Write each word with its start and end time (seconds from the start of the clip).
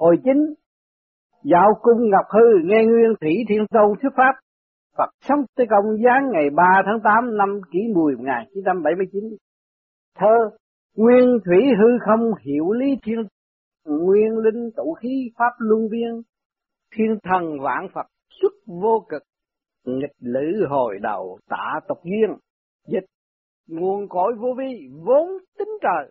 Hồi 0.00 0.16
chính, 0.24 0.54
dạo 1.44 1.68
cung 1.82 2.10
Ngọc 2.10 2.26
Hư 2.34 2.46
nghe 2.64 2.84
Nguyên 2.84 3.14
Thủy 3.20 3.32
Thiên 3.48 3.64
sâu 3.70 3.96
thuyết 4.02 4.10
pháp, 4.16 4.32
Phật 4.96 5.10
sống 5.20 5.38
tới 5.56 5.66
công 5.70 5.96
giáng 6.04 6.30
ngày 6.32 6.50
3 6.56 6.64
tháng 6.86 7.00
8 7.04 7.36
năm 7.36 7.60
kỷ 7.72 7.78
mùi 7.94 8.16
1979. 8.16 9.24
Thơ 10.18 10.56
Nguyên 10.96 11.38
Thủy 11.44 11.58
Hư 11.78 11.86
không 12.06 12.20
hiểu 12.46 12.72
lý 12.72 12.86
thiên 13.04 13.18
Nguyên 13.86 14.38
linh 14.38 14.70
tụ 14.76 14.94
khí 14.94 15.30
pháp 15.38 15.52
luân 15.58 15.88
viên 15.92 16.22
Thiên 16.94 17.18
thần 17.22 17.60
vạn 17.60 17.86
Phật 17.94 18.06
xuất 18.40 18.52
vô 18.66 19.06
cực 19.08 19.22
Nghịch 19.86 20.16
lữ 20.20 20.66
hồi 20.68 20.98
đầu 21.02 21.38
tạ 21.48 21.80
tộc 21.88 21.98
duyên 22.04 22.36
Dịch 22.86 23.06
nguồn 23.68 24.08
cội 24.08 24.32
vô 24.38 24.54
vi 24.58 24.88
vốn 25.04 25.28
tính 25.58 25.78
trời 25.82 26.10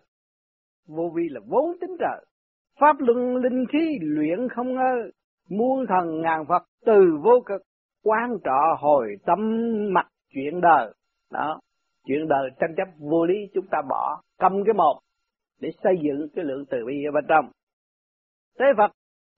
Vô 0.88 1.12
vi 1.14 1.22
là 1.30 1.40
vốn 1.48 1.76
tính 1.80 1.96
trời 1.98 2.24
Pháp 2.80 2.96
luân 2.98 3.36
linh 3.36 3.64
khí 3.72 3.98
luyện 4.00 4.48
không 4.48 4.74
ngơ, 4.74 5.10
Muôn 5.48 5.86
thần 5.88 6.20
ngàn 6.22 6.44
Phật 6.48 6.62
từ 6.86 7.18
vô 7.22 7.40
cực 7.46 7.62
Quan 8.04 8.36
trọ 8.44 8.76
hồi 8.78 9.06
tâm 9.26 9.38
mặt 9.92 10.06
chuyện 10.34 10.60
đời 10.60 10.94
Đó, 11.32 11.60
Chuyện 12.06 12.28
đời 12.28 12.50
tranh 12.60 12.74
chấp 12.76 12.88
vô 12.98 13.26
lý 13.26 13.34
chúng 13.54 13.66
ta 13.70 13.78
bỏ, 13.88 14.22
Cầm 14.38 14.52
cái 14.66 14.74
một 14.74 15.00
Để 15.60 15.68
xây 15.82 15.94
dựng 16.02 16.28
cái 16.34 16.44
lượng 16.44 16.64
từ 16.70 16.78
bi 16.86 16.94
ở 17.08 17.12
bên 17.14 17.24
trong 17.28 17.50
Thế 18.58 18.66
Phật, 18.76 18.90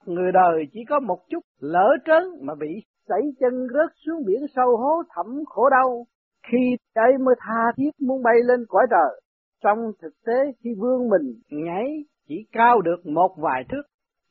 Người 0.07 0.33
đời 0.33 0.65
chỉ 0.73 0.81
có 0.89 1.01
một 1.01 1.19
chút 1.29 1.41
lỡ 1.61 1.97
trớn 2.07 2.23
Mà 2.41 2.55
bị 2.55 2.69
sẩy 3.09 3.23
chân 3.41 3.67
rớt 3.75 3.91
xuống 4.07 4.25
biển 4.27 4.41
sâu 4.57 4.77
hố 4.77 5.03
thẳm 5.09 5.27
khổ 5.47 5.69
đau 5.71 6.07
khi 6.49 6.77
ấy 6.95 7.19
mới 7.19 7.35
tha 7.39 7.73
thiết 7.77 7.91
muốn 8.01 8.23
bay 8.23 8.35
lên 8.45 8.61
cõi 8.69 8.87
trời. 8.91 9.21
Trong 9.65 9.79
thực 10.03 10.13
tế 10.27 10.53
khi 10.59 10.71
vương 10.79 11.09
mình 11.09 11.35
nhảy 11.51 12.05
chỉ 12.33 12.47
cao 12.53 12.81
được 12.81 13.07
một 13.07 13.35
vài 13.39 13.65
thước, 13.69 13.83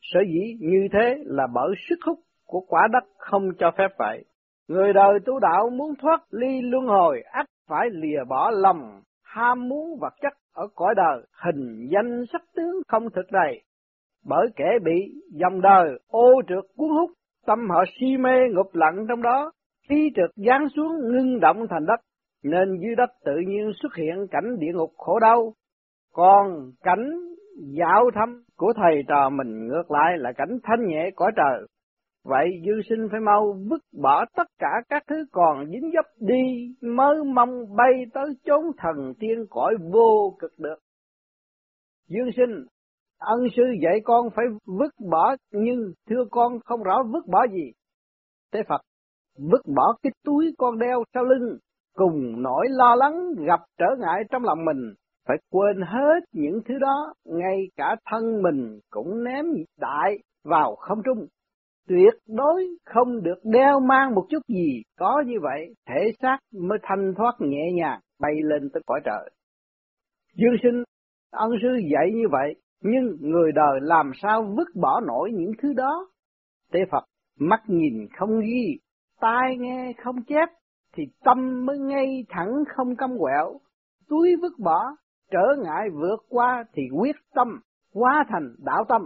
sở 0.01 0.19
dĩ 0.33 0.57
như 0.59 0.87
thế 0.93 1.15
là 1.25 1.47
bởi 1.53 1.73
sức 1.89 1.95
hút 2.05 2.19
của 2.45 2.59
quả 2.67 2.87
đất 2.91 3.03
không 3.17 3.49
cho 3.59 3.71
phép 3.77 3.87
vậy. 3.98 4.23
Người 4.67 4.93
đời 4.93 5.20
tu 5.26 5.39
đạo 5.39 5.70
muốn 5.70 5.93
thoát 6.01 6.21
ly 6.31 6.61
luân 6.61 6.85
hồi, 6.85 7.21
ắt 7.31 7.45
phải 7.70 7.89
lìa 7.91 8.23
bỏ 8.29 8.51
lòng, 8.53 9.01
ham 9.23 9.70
muốn 9.70 9.99
vật 9.99 10.13
chất 10.21 10.34
ở 10.53 10.67
cõi 10.76 10.93
đời, 10.98 11.21
hình 11.43 11.87
danh 11.91 12.23
sắc 12.31 12.41
tướng 12.55 12.81
không 12.87 13.09
thực 13.15 13.31
đầy. 13.31 13.61
Bởi 14.26 14.48
kẻ 14.55 14.70
bị 14.83 15.21
dòng 15.31 15.61
đời 15.61 15.99
ô 16.07 16.41
trượt 16.48 16.63
cuốn 16.77 16.89
hút, 16.89 17.11
tâm 17.45 17.70
họ 17.70 17.83
si 17.99 18.17
mê 18.17 18.37
ngục 18.54 18.76
lặng 18.76 19.05
trong 19.09 19.21
đó, 19.21 19.51
khí 19.89 20.11
trượt 20.15 20.29
giáng 20.35 20.67
xuống 20.76 20.91
ngưng 21.11 21.39
động 21.39 21.65
thành 21.70 21.85
đất, 21.85 21.99
nên 22.43 22.79
dưới 22.81 22.95
đất 22.95 23.09
tự 23.26 23.35
nhiên 23.48 23.71
xuất 23.81 23.95
hiện 23.95 24.27
cảnh 24.31 24.59
địa 24.59 24.71
ngục 24.73 24.91
khổ 24.98 25.20
đau. 25.20 25.54
Còn 26.13 26.71
cảnh 26.83 27.30
dạo 27.62 28.09
thăm 28.15 28.43
của 28.57 28.73
thầy 28.76 29.04
trò 29.07 29.29
mình 29.29 29.67
ngược 29.67 29.91
lại 29.91 30.17
là 30.17 30.31
cảnh 30.37 30.59
thanh 30.63 30.87
nhẹ 30.87 31.09
cõi 31.15 31.31
trời. 31.35 31.67
Vậy 32.23 32.48
dư 32.65 32.81
sinh 32.90 33.07
phải 33.12 33.20
mau 33.20 33.55
vứt 33.70 33.81
bỏ 34.01 34.26
tất 34.35 34.48
cả 34.59 34.71
các 34.90 35.04
thứ 35.07 35.15
còn 35.31 35.65
dính 35.65 35.91
dấp 35.93 36.05
đi, 36.20 36.76
mới 36.82 37.23
mong 37.23 37.76
bay 37.76 37.91
tới 38.13 38.26
chốn 38.45 38.63
thần 38.77 39.13
tiên 39.20 39.45
cõi 39.49 39.76
vô 39.91 40.35
cực 40.39 40.51
được. 40.57 40.77
Dương 42.07 42.29
sinh, 42.37 42.65
ân 43.20 43.39
sư 43.55 43.63
dạy 43.84 43.99
con 44.04 44.29
phải 44.35 44.45
vứt 44.65 44.93
bỏ, 45.12 45.35
nhưng 45.51 45.93
thưa 46.09 46.26
con 46.32 46.59
không 46.65 46.84
rõ 46.84 47.04
vứt 47.13 47.27
bỏ 47.27 47.48
gì. 47.48 47.71
Thế 48.54 48.63
Phật, 48.70 48.82
vứt 49.51 49.62
bỏ 49.76 49.93
cái 50.04 50.12
túi 50.26 50.54
con 50.57 50.79
đeo 50.79 51.04
sau 51.13 51.23
lưng, 51.23 51.57
cùng 51.95 52.41
nỗi 52.41 52.67
lo 52.70 52.95
lắng 52.95 53.34
gặp 53.48 53.59
trở 53.77 53.85
ngại 53.99 54.23
trong 54.29 54.43
lòng 54.43 54.65
mình, 54.65 54.93
phải 55.27 55.37
quên 55.51 55.81
hết 55.81 56.19
những 56.33 56.61
thứ 56.65 56.73
đó, 56.79 57.13
ngay 57.25 57.57
cả 57.75 57.95
thân 58.05 58.41
mình 58.41 58.79
cũng 58.89 59.23
ném 59.23 59.45
đại 59.79 60.17
vào 60.43 60.75
không 60.75 61.01
trung. 61.05 61.27
Tuyệt 61.87 62.13
đối 62.27 62.67
không 62.85 63.23
được 63.23 63.39
đeo 63.43 63.79
mang 63.79 64.16
một 64.16 64.25
chút 64.29 64.39
gì, 64.47 64.81
có 64.99 65.23
như 65.27 65.35
vậy 65.41 65.73
thể 65.88 66.11
xác 66.22 66.38
mới 66.53 66.77
thanh 66.83 67.13
thoát 67.17 67.31
nhẹ 67.39 67.71
nhàng 67.73 67.99
bay 68.19 68.33
lên 68.43 68.69
tới 68.73 68.81
cõi 68.85 69.01
trời. 69.05 69.29
Dương 70.35 70.55
sinh, 70.63 70.83
ân 71.31 71.49
sư 71.61 71.67
dạy 71.91 72.11
như 72.13 72.27
vậy, 72.31 72.55
nhưng 72.81 73.17
người 73.19 73.51
đời 73.51 73.79
làm 73.81 74.11
sao 74.21 74.53
vứt 74.57 74.67
bỏ 74.75 75.01
nổi 75.07 75.31
những 75.33 75.51
thứ 75.61 75.73
đó? 75.73 76.07
Tế 76.71 76.79
Phật, 76.91 77.03
mắt 77.39 77.61
nhìn 77.67 78.07
không 78.19 78.39
ghi, 78.39 78.79
tai 79.21 79.57
nghe 79.57 79.93
không 80.03 80.23
chép, 80.23 80.49
thì 80.95 81.03
tâm 81.25 81.65
mới 81.65 81.79
ngay 81.79 82.25
thẳng 82.29 82.63
không 82.75 82.95
cong 82.95 83.17
quẹo, 83.19 83.59
túi 84.09 84.35
vứt 84.41 84.59
bỏ, 84.59 84.95
trở 85.31 85.63
ngại 85.63 85.89
vượt 85.93 86.17
qua 86.29 86.63
thì 86.73 86.83
quyết 86.99 87.15
tâm, 87.35 87.59
hóa 87.93 88.25
thành 88.29 88.55
đạo 88.57 88.83
tâm. 88.89 89.01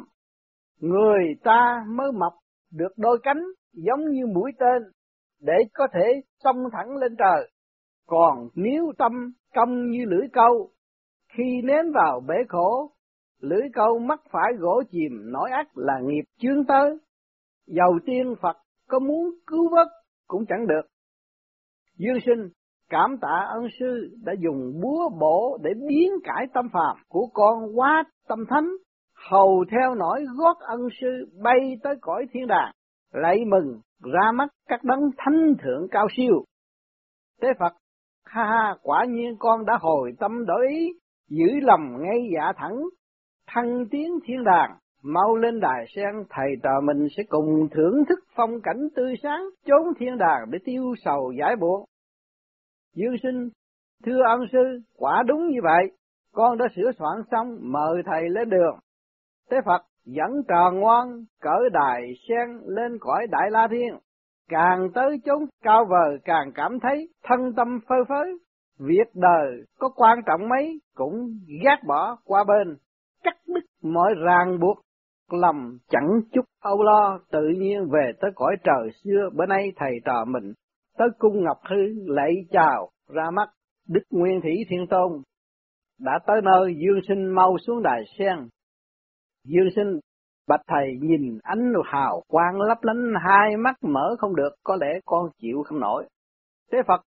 Người 0.79 1.23
ta 1.43 1.85
mới 1.87 2.11
mọc 2.11 2.33
được 2.71 2.97
đôi 2.97 3.19
cánh 3.23 3.43
giống 3.73 4.09
như 4.09 4.27
mũi 4.27 4.51
tên, 4.59 4.83
để 5.41 5.53
có 5.73 5.87
thể 5.93 6.21
xông 6.43 6.57
thẳng 6.71 6.97
lên 6.97 7.15
trời. 7.19 7.51
Còn 8.07 8.49
nếu 8.55 8.91
tâm 8.97 9.11
cong 9.53 9.89
như 9.89 10.05
lưỡi 10.05 10.27
câu, 10.33 10.69
khi 11.33 11.61
ném 11.63 11.85
vào 11.93 12.21
bể 12.27 12.35
khổ, 12.49 12.91
lưỡi 13.41 13.69
câu 13.73 13.99
mắc 13.99 14.19
phải 14.31 14.53
gỗ 14.59 14.83
chìm 14.91 15.11
nỗi 15.31 15.49
ác 15.51 15.77
là 15.77 15.99
nghiệp 16.03 16.23
chướng 16.37 16.65
tới. 16.67 16.97
Dầu 17.67 17.99
tiên 18.05 18.35
Phật 18.41 18.57
có 18.87 18.99
muốn 18.99 19.29
cứu 19.47 19.69
vớt 19.75 19.87
cũng 20.27 20.45
chẳng 20.45 20.67
được. 20.67 20.81
Dương 21.97 22.19
sinh 22.25 22.49
cảm 22.89 23.17
tạ 23.21 23.45
ân 23.49 23.67
sư 23.79 24.17
đã 24.23 24.33
dùng 24.39 24.81
búa 24.81 25.09
bổ 25.19 25.57
để 25.63 25.71
biến 25.87 26.11
cải 26.23 26.47
tâm 26.53 26.69
phàm 26.73 26.97
của 27.09 27.27
con 27.33 27.79
quá 27.79 28.03
tâm 28.27 28.39
thánh, 28.49 28.69
hầu 29.29 29.65
theo 29.71 29.95
nổi 29.95 30.25
gót 30.37 30.57
ân 30.59 30.81
sư 31.01 31.25
bay 31.43 31.77
tới 31.83 31.95
cõi 32.01 32.25
thiên 32.31 32.47
đàng, 32.47 32.71
lạy 33.13 33.45
mừng 33.45 33.79
ra 34.13 34.31
mắt 34.31 34.49
các 34.67 34.83
đấng 34.83 35.01
thánh 35.17 35.53
thượng 35.63 35.87
cao 35.91 36.07
siêu. 36.17 36.43
Thế 37.41 37.47
Phật, 37.59 37.73
ha 38.25 38.43
ha, 38.43 38.75
quả 38.81 39.05
nhiên 39.05 39.35
con 39.39 39.65
đã 39.65 39.77
hồi 39.81 40.11
tâm 40.19 40.45
đổi 40.45 40.67
ý, 40.69 40.89
giữ 41.29 41.59
lòng 41.61 42.01
ngay 42.01 42.29
dạ 42.35 42.51
thẳng, 42.55 42.83
thăng 43.47 43.85
tiến 43.91 44.19
thiên 44.25 44.43
đàng, 44.43 44.77
mau 45.03 45.35
lên 45.35 45.59
đài 45.59 45.85
sen 45.95 46.13
thầy 46.29 46.47
trò 46.63 46.81
mình 46.83 47.07
sẽ 47.17 47.23
cùng 47.29 47.67
thưởng 47.71 48.03
thức 48.09 48.19
phong 48.35 48.61
cảnh 48.63 48.87
tươi 48.95 49.15
sáng 49.23 49.43
chốn 49.65 49.93
thiên 49.99 50.17
đàng 50.17 50.45
để 50.51 50.59
tiêu 50.65 50.93
sầu 51.05 51.31
giải 51.39 51.55
buồn. 51.55 51.85
Dương 52.95 53.15
sinh, 53.23 53.49
thưa 54.05 54.21
ân 54.27 54.39
sư, 54.51 54.79
quả 54.97 55.23
đúng 55.27 55.47
như 55.47 55.59
vậy, 55.63 55.91
con 56.33 56.57
đã 56.57 56.65
sửa 56.75 56.91
soạn 56.99 57.17
xong 57.31 57.57
mời 57.61 58.03
thầy 58.05 58.29
lên 58.29 58.49
đường. 58.49 58.79
Thế 59.51 59.57
Phật 59.65 59.81
dẫn 60.05 60.31
trò 60.47 60.71
ngoan 60.71 61.07
cỡ 61.41 61.69
đài 61.73 62.13
sen 62.29 62.59
lên 62.65 62.97
cõi 62.99 63.27
đại 63.31 63.51
la 63.51 63.67
thiên, 63.71 63.97
càng 64.49 64.89
tới 64.93 65.21
chốn 65.25 65.45
cao 65.63 65.85
vời 65.89 66.17
càng 66.25 66.51
cảm 66.55 66.79
thấy 66.79 67.09
thân 67.23 67.53
tâm 67.55 67.79
phơi 67.89 67.99
phới, 68.09 68.39
việc 68.79 69.07
đời 69.13 69.63
có 69.79 69.89
quan 69.95 70.19
trọng 70.25 70.49
mấy 70.49 70.79
cũng 70.95 71.39
gác 71.63 71.79
bỏ 71.87 72.17
qua 72.25 72.43
bên, 72.43 72.77
cắt 73.23 73.37
đứt 73.47 73.63
mọi 73.83 74.13
ràng 74.25 74.59
buộc 74.59 74.77
lòng 75.31 75.77
chẳng 75.89 76.21
chút 76.33 76.45
âu 76.61 76.83
lo 76.83 77.19
tự 77.31 77.47
nhiên 77.57 77.89
về 77.91 78.11
tới 78.21 78.31
cõi 78.35 78.55
trời 78.63 78.89
xưa. 79.03 79.29
Bữa 79.33 79.45
nay 79.45 79.71
thầy 79.75 79.91
trò 80.05 80.25
mình 80.25 80.53
tới 80.97 81.07
cung 81.19 81.43
ngọc 81.43 81.57
hư 81.69 82.13
lạy 82.13 82.33
chào, 82.51 82.89
ra 83.09 83.31
mắt 83.31 83.49
đức 83.87 84.01
nguyên 84.09 84.41
thủy 84.41 84.53
thiên 84.69 84.87
tôn. 84.89 85.21
Đã 85.99 86.19
tới 86.27 86.41
nơi, 86.43 86.75
dương 86.77 86.99
sinh 87.07 87.27
mau 87.35 87.57
xuống 87.67 87.83
đài 87.83 88.01
sen. 88.19 88.47
Dương 89.43 89.69
sinh, 89.75 89.99
bạch 90.47 90.61
thầy 90.67 90.87
nhìn 91.01 91.39
ánh 91.43 91.73
hào 91.85 92.23
quang 92.27 92.61
lấp 92.61 92.77
lánh, 92.81 93.13
hai 93.27 93.57
mắt 93.57 93.75
mở 93.81 94.15
không 94.19 94.35
được, 94.35 94.49
có 94.63 94.77
lẽ 94.81 94.99
con 95.05 95.29
chịu 95.37 95.63
không 95.65 95.79
nổi. 95.79 96.05
Thế 96.71 96.77
phật, 96.87 97.01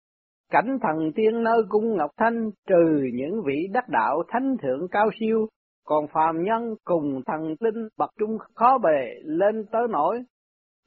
cảnh 0.51 0.77
thần 0.81 1.11
tiên 1.15 1.43
nơi 1.43 1.61
cung 1.69 1.97
ngọc 1.97 2.11
thanh, 2.17 2.49
trừ 2.67 3.09
những 3.13 3.41
vị 3.45 3.67
đắc 3.73 3.89
đạo 3.89 4.23
thánh 4.27 4.55
thượng 4.61 4.87
cao 4.91 5.09
siêu, 5.19 5.47
còn 5.85 6.07
phàm 6.07 6.43
nhân 6.43 6.75
cùng 6.83 7.21
thần 7.25 7.55
linh 7.59 7.87
bậc 7.97 8.09
trung 8.19 8.37
khó 8.55 8.77
bề, 8.77 9.13
lên 9.23 9.65
tới 9.71 9.81
nổi. 9.89 10.23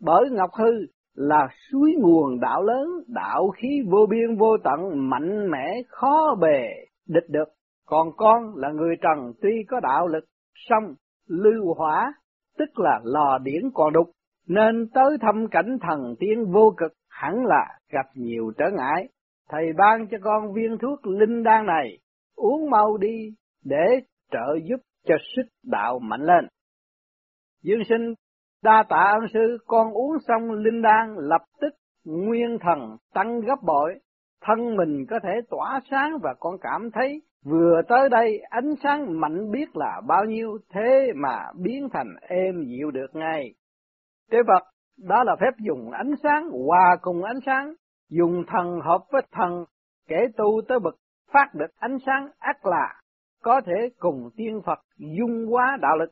Bởi 0.00 0.30
Ngọc 0.30 0.50
Hư 0.58 0.86
là 1.18 1.48
suối 1.70 1.94
nguồn 1.98 2.40
đạo 2.40 2.62
lớn, 2.62 2.86
đạo 3.08 3.50
khí 3.50 3.82
vô 3.90 4.06
biên 4.10 4.36
vô 4.36 4.56
tận, 4.64 5.08
mạnh 5.10 5.50
mẽ 5.50 5.82
khó 5.88 6.34
bề 6.40 6.68
địch 7.08 7.28
được. 7.28 7.48
Còn 7.86 8.08
con 8.16 8.56
là 8.56 8.68
người 8.70 8.96
trần 9.00 9.32
tuy 9.42 9.64
có 9.68 9.80
đạo 9.80 10.06
lực, 10.06 10.24
song 10.54 10.94
lưu 11.28 11.74
hỏa, 11.74 12.12
tức 12.58 12.78
là 12.78 13.00
lò 13.04 13.38
điển 13.38 13.62
còn 13.74 13.92
đục, 13.92 14.10
nên 14.46 14.88
tới 14.94 15.18
thăm 15.20 15.46
cảnh 15.50 15.78
thần 15.80 16.14
tiên 16.18 16.52
vô 16.52 16.74
cực 16.76 16.92
hẳn 17.08 17.44
là 17.46 17.78
gặp 17.92 18.06
nhiều 18.14 18.52
trở 18.58 18.64
ngại. 18.76 19.08
Thầy 19.48 19.72
ban 19.78 20.06
cho 20.10 20.18
con 20.22 20.52
viên 20.52 20.78
thuốc 20.78 21.06
linh 21.06 21.42
đan 21.42 21.66
này, 21.66 21.98
uống 22.36 22.70
mau 22.70 22.96
đi 22.96 23.34
để 23.64 23.86
trợ 24.30 24.58
giúp 24.68 24.80
cho 25.06 25.14
sức 25.36 25.48
đạo 25.64 25.98
mạnh 25.98 26.22
lên. 26.22 26.46
Dương 27.62 27.84
sinh 27.88 28.14
đa 28.62 28.84
tạ 28.88 29.12
ân 29.20 29.28
sư, 29.32 29.58
con 29.66 29.92
uống 29.92 30.16
xong 30.28 30.50
linh 30.50 30.82
đan 30.82 31.14
lập 31.18 31.42
tức 31.60 31.74
nguyên 32.04 32.58
thần 32.60 32.96
tăng 33.14 33.40
gấp 33.40 33.62
bội, 33.62 33.94
thân 34.40 34.76
mình 34.76 35.06
có 35.10 35.18
thể 35.22 35.40
tỏa 35.50 35.80
sáng 35.90 36.18
và 36.22 36.34
con 36.40 36.56
cảm 36.60 36.90
thấy 36.90 37.22
Vừa 37.44 37.82
tới 37.88 38.08
đây 38.08 38.38
ánh 38.38 38.74
sáng 38.82 39.20
mạnh 39.20 39.50
biết 39.50 39.76
là 39.76 40.00
bao 40.08 40.24
nhiêu 40.24 40.58
thế 40.70 41.12
mà 41.16 41.38
biến 41.62 41.88
thành 41.92 42.08
êm 42.20 42.64
dịu 42.64 42.90
được 42.90 43.06
ngay. 43.12 43.54
thế 44.30 44.38
Phật 44.46 44.62
đó 45.08 45.24
là 45.24 45.36
phép 45.40 45.50
dùng 45.58 45.90
ánh 45.90 46.14
sáng 46.22 46.50
hòa 46.50 46.96
cùng 47.00 47.24
ánh 47.24 47.38
sáng, 47.46 47.74
dùng 48.10 48.44
thần 48.48 48.80
hợp 48.84 49.04
với 49.12 49.22
thần, 49.32 49.64
kể 50.08 50.16
tu 50.36 50.60
tới 50.68 50.78
bậc 50.78 50.94
phát 51.32 51.54
được 51.54 51.76
ánh 51.76 51.98
sáng 52.06 52.28
ác 52.38 52.66
là 52.66 53.00
có 53.42 53.60
thể 53.66 53.88
cùng 53.98 54.30
tiên 54.36 54.60
Phật 54.66 54.78
dung 54.96 55.46
hóa 55.46 55.78
đạo 55.80 55.96
lực. 55.96 56.10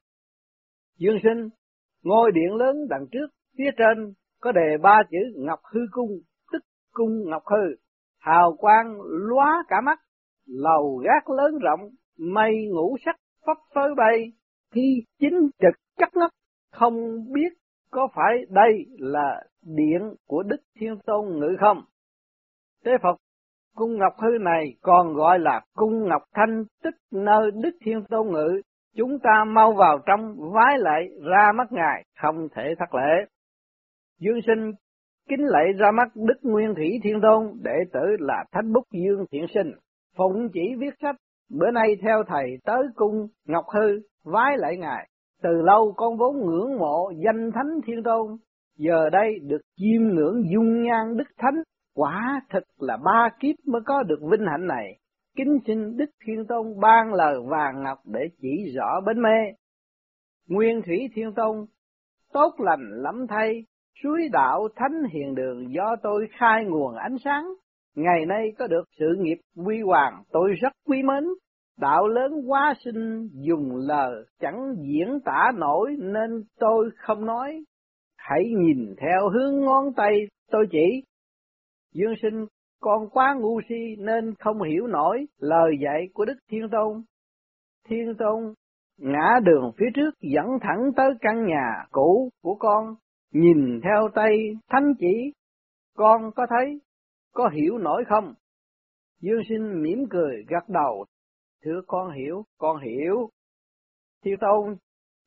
Dương 0.98 1.18
sinh, 1.22 1.48
ngôi 2.06 2.32
điện 2.32 2.54
lớn 2.54 2.76
đằng 2.88 3.06
trước, 3.12 3.26
phía 3.58 3.70
trên 3.78 4.12
có 4.40 4.52
đề 4.52 4.76
ba 4.82 5.02
chữ 5.10 5.18
Ngọc 5.36 5.58
Hư 5.72 5.80
Cung, 5.90 6.10
tức 6.52 6.62
Cung 6.92 7.30
Ngọc 7.30 7.42
Hư, 7.46 7.76
hào 8.20 8.56
quang 8.58 9.00
lóa 9.02 9.64
cả 9.68 9.76
mắt, 9.84 9.98
lầu 10.46 11.02
gác 11.04 11.30
lớn 11.30 11.58
rộng, 11.58 11.80
mây 12.18 12.52
ngũ 12.74 12.96
sắc 13.04 13.16
phấp 13.46 13.56
phới 13.74 13.94
bay, 13.96 14.32
khi 14.74 15.02
chính 15.20 15.50
trực 15.60 15.74
chắc 15.96 16.16
ngất, 16.16 16.30
không 16.72 16.94
biết 17.32 17.52
có 17.90 18.08
phải 18.14 18.34
đây 18.50 18.72
là 18.98 19.42
điện 19.62 20.14
của 20.26 20.42
Đức 20.42 20.60
Thiên 20.80 20.98
Tôn 21.06 21.38
ngự 21.38 21.56
không? 21.60 21.82
thế 22.84 22.92
Phật, 23.02 23.16
cung 23.74 23.98
Ngọc 23.98 24.12
Hư 24.18 24.38
này 24.40 24.64
còn 24.82 25.14
gọi 25.14 25.38
là 25.38 25.60
cung 25.74 26.08
Ngọc 26.08 26.22
Thanh, 26.34 26.64
tức 26.82 26.94
nơi 27.10 27.50
Đức 27.54 27.70
Thiên 27.84 28.04
Tôn 28.08 28.26
ngự. 28.32 28.60
Chúng 28.96 29.18
ta 29.22 29.44
mau 29.44 29.72
vào 29.72 29.98
trong 30.06 30.36
vái 30.52 30.78
lại 30.78 31.08
ra 31.30 31.52
mắt 31.54 31.72
Ngài, 31.72 32.04
không 32.22 32.48
thể 32.54 32.74
thất 32.78 32.94
lễ. 32.94 33.26
Dương 34.20 34.40
sinh 34.46 34.72
kính 35.28 35.44
lạy 35.44 35.64
ra 35.78 35.90
mắt 35.90 36.08
Đức 36.14 36.38
Nguyên 36.42 36.74
Thủy 36.74 37.00
Thiên 37.02 37.20
Tôn, 37.22 37.52
đệ 37.62 37.76
tử 37.92 38.00
là 38.18 38.44
Thánh 38.52 38.72
Búc 38.72 38.84
Dương 38.92 39.24
Thiện 39.32 39.46
Sinh. 39.54 39.72
Phụng 40.16 40.48
chỉ 40.52 40.60
viết 40.78 40.94
sách, 41.02 41.16
bữa 41.50 41.70
nay 41.70 41.96
theo 42.02 42.22
thầy 42.28 42.58
tới 42.64 42.82
cung 42.94 43.26
Ngọc 43.46 43.64
Hư, 43.74 44.00
vái 44.24 44.58
lại 44.58 44.76
Ngài. 44.76 45.08
Từ 45.42 45.50
lâu 45.62 45.92
con 45.96 46.16
vốn 46.16 46.36
ngưỡng 46.36 46.78
mộ 46.78 47.10
danh 47.24 47.50
thánh 47.54 47.80
thiên 47.86 48.02
tôn, 48.02 48.36
giờ 48.78 49.10
đây 49.10 49.38
được 49.42 49.60
chiêm 49.76 50.02
ngưỡng 50.02 50.42
dung 50.54 50.82
nhan 50.82 51.16
đức 51.16 51.28
thánh, 51.38 51.62
quả 51.94 52.40
thật 52.50 52.64
là 52.80 52.96
ba 53.04 53.28
kiếp 53.40 53.54
mới 53.66 53.82
có 53.86 54.02
được 54.02 54.18
vinh 54.30 54.46
hạnh 54.46 54.66
này. 54.66 54.98
Kính 55.36 55.58
xin 55.66 55.96
Đức 55.96 56.10
Thiên 56.26 56.46
Tôn 56.48 56.80
ban 56.80 57.14
lời 57.14 57.36
vàng 57.46 57.82
ngọc 57.82 57.98
để 58.04 58.20
chỉ 58.42 58.72
rõ 58.76 59.00
bến 59.06 59.22
mê. 59.22 59.52
Nguyên 60.48 60.82
Thủy 60.86 61.08
Thiên 61.14 61.32
Tôn, 61.36 61.66
tốt 62.32 62.54
lành 62.58 63.02
lắm 63.02 63.26
thay, 63.28 63.64
suối 64.02 64.28
đạo 64.32 64.68
thánh 64.76 65.02
hiền 65.12 65.34
đường 65.34 65.74
do 65.74 65.96
tôi 66.02 66.28
khai 66.38 66.64
nguồn 66.64 66.94
ánh 66.94 67.16
sáng. 67.24 67.44
Ngày 67.94 68.26
nay 68.26 68.52
có 68.58 68.66
được 68.66 68.84
sự 68.98 69.06
nghiệp 69.18 69.36
quy 69.66 69.80
hoàng, 69.80 70.22
tôi 70.32 70.52
rất 70.60 70.72
quý 70.88 71.02
mến, 71.02 71.24
Đạo 71.80 72.08
lớn 72.08 72.32
quá 72.46 72.74
sinh 72.84 73.28
dùng 73.32 73.76
lời 73.76 74.24
chẳng 74.40 74.74
diễn 74.78 75.20
tả 75.24 75.52
nổi 75.56 75.96
nên 75.98 76.42
tôi 76.58 76.90
không 76.96 77.26
nói. 77.26 77.64
Hãy 78.16 78.44
nhìn 78.58 78.94
theo 79.00 79.28
hướng 79.28 79.60
ngón 79.60 79.84
tay 79.96 80.12
tôi 80.50 80.66
chỉ. 80.70 81.02
Dương 81.94 82.14
sinh 82.22 82.46
con 82.80 83.08
quá 83.08 83.34
ngu 83.38 83.60
si 83.68 83.96
nên 83.98 84.34
không 84.38 84.62
hiểu 84.62 84.86
nổi 84.86 85.26
lời 85.38 85.70
dạy 85.84 86.08
của 86.14 86.24
Đức 86.24 86.36
Thiên 86.50 86.68
Tôn. 86.72 87.02
Thiên 87.88 88.14
Tôn 88.18 88.54
ngã 88.98 89.28
đường 89.44 89.72
phía 89.78 89.86
trước 89.94 90.10
dẫn 90.20 90.46
thẳng 90.60 90.90
tới 90.96 91.10
căn 91.20 91.46
nhà 91.46 91.84
cũ 91.90 92.30
của 92.42 92.54
con, 92.54 92.94
nhìn 93.32 93.80
theo 93.82 94.08
tay 94.14 94.56
thánh 94.68 94.92
chỉ, 94.98 95.32
con 95.96 96.30
có 96.36 96.46
thấy, 96.50 96.80
có 97.34 97.48
hiểu 97.48 97.78
nổi 97.78 98.04
không? 98.08 98.34
Dương 99.20 99.42
sinh 99.48 99.82
mỉm 99.82 100.04
cười 100.10 100.44
gật 100.48 100.68
đầu 100.68 101.06
Thưa 101.66 101.80
con 101.86 102.10
hiểu, 102.10 102.44
con 102.58 102.76
hiểu. 102.80 103.28
thiên 104.24 104.34
Tôn 104.40 104.76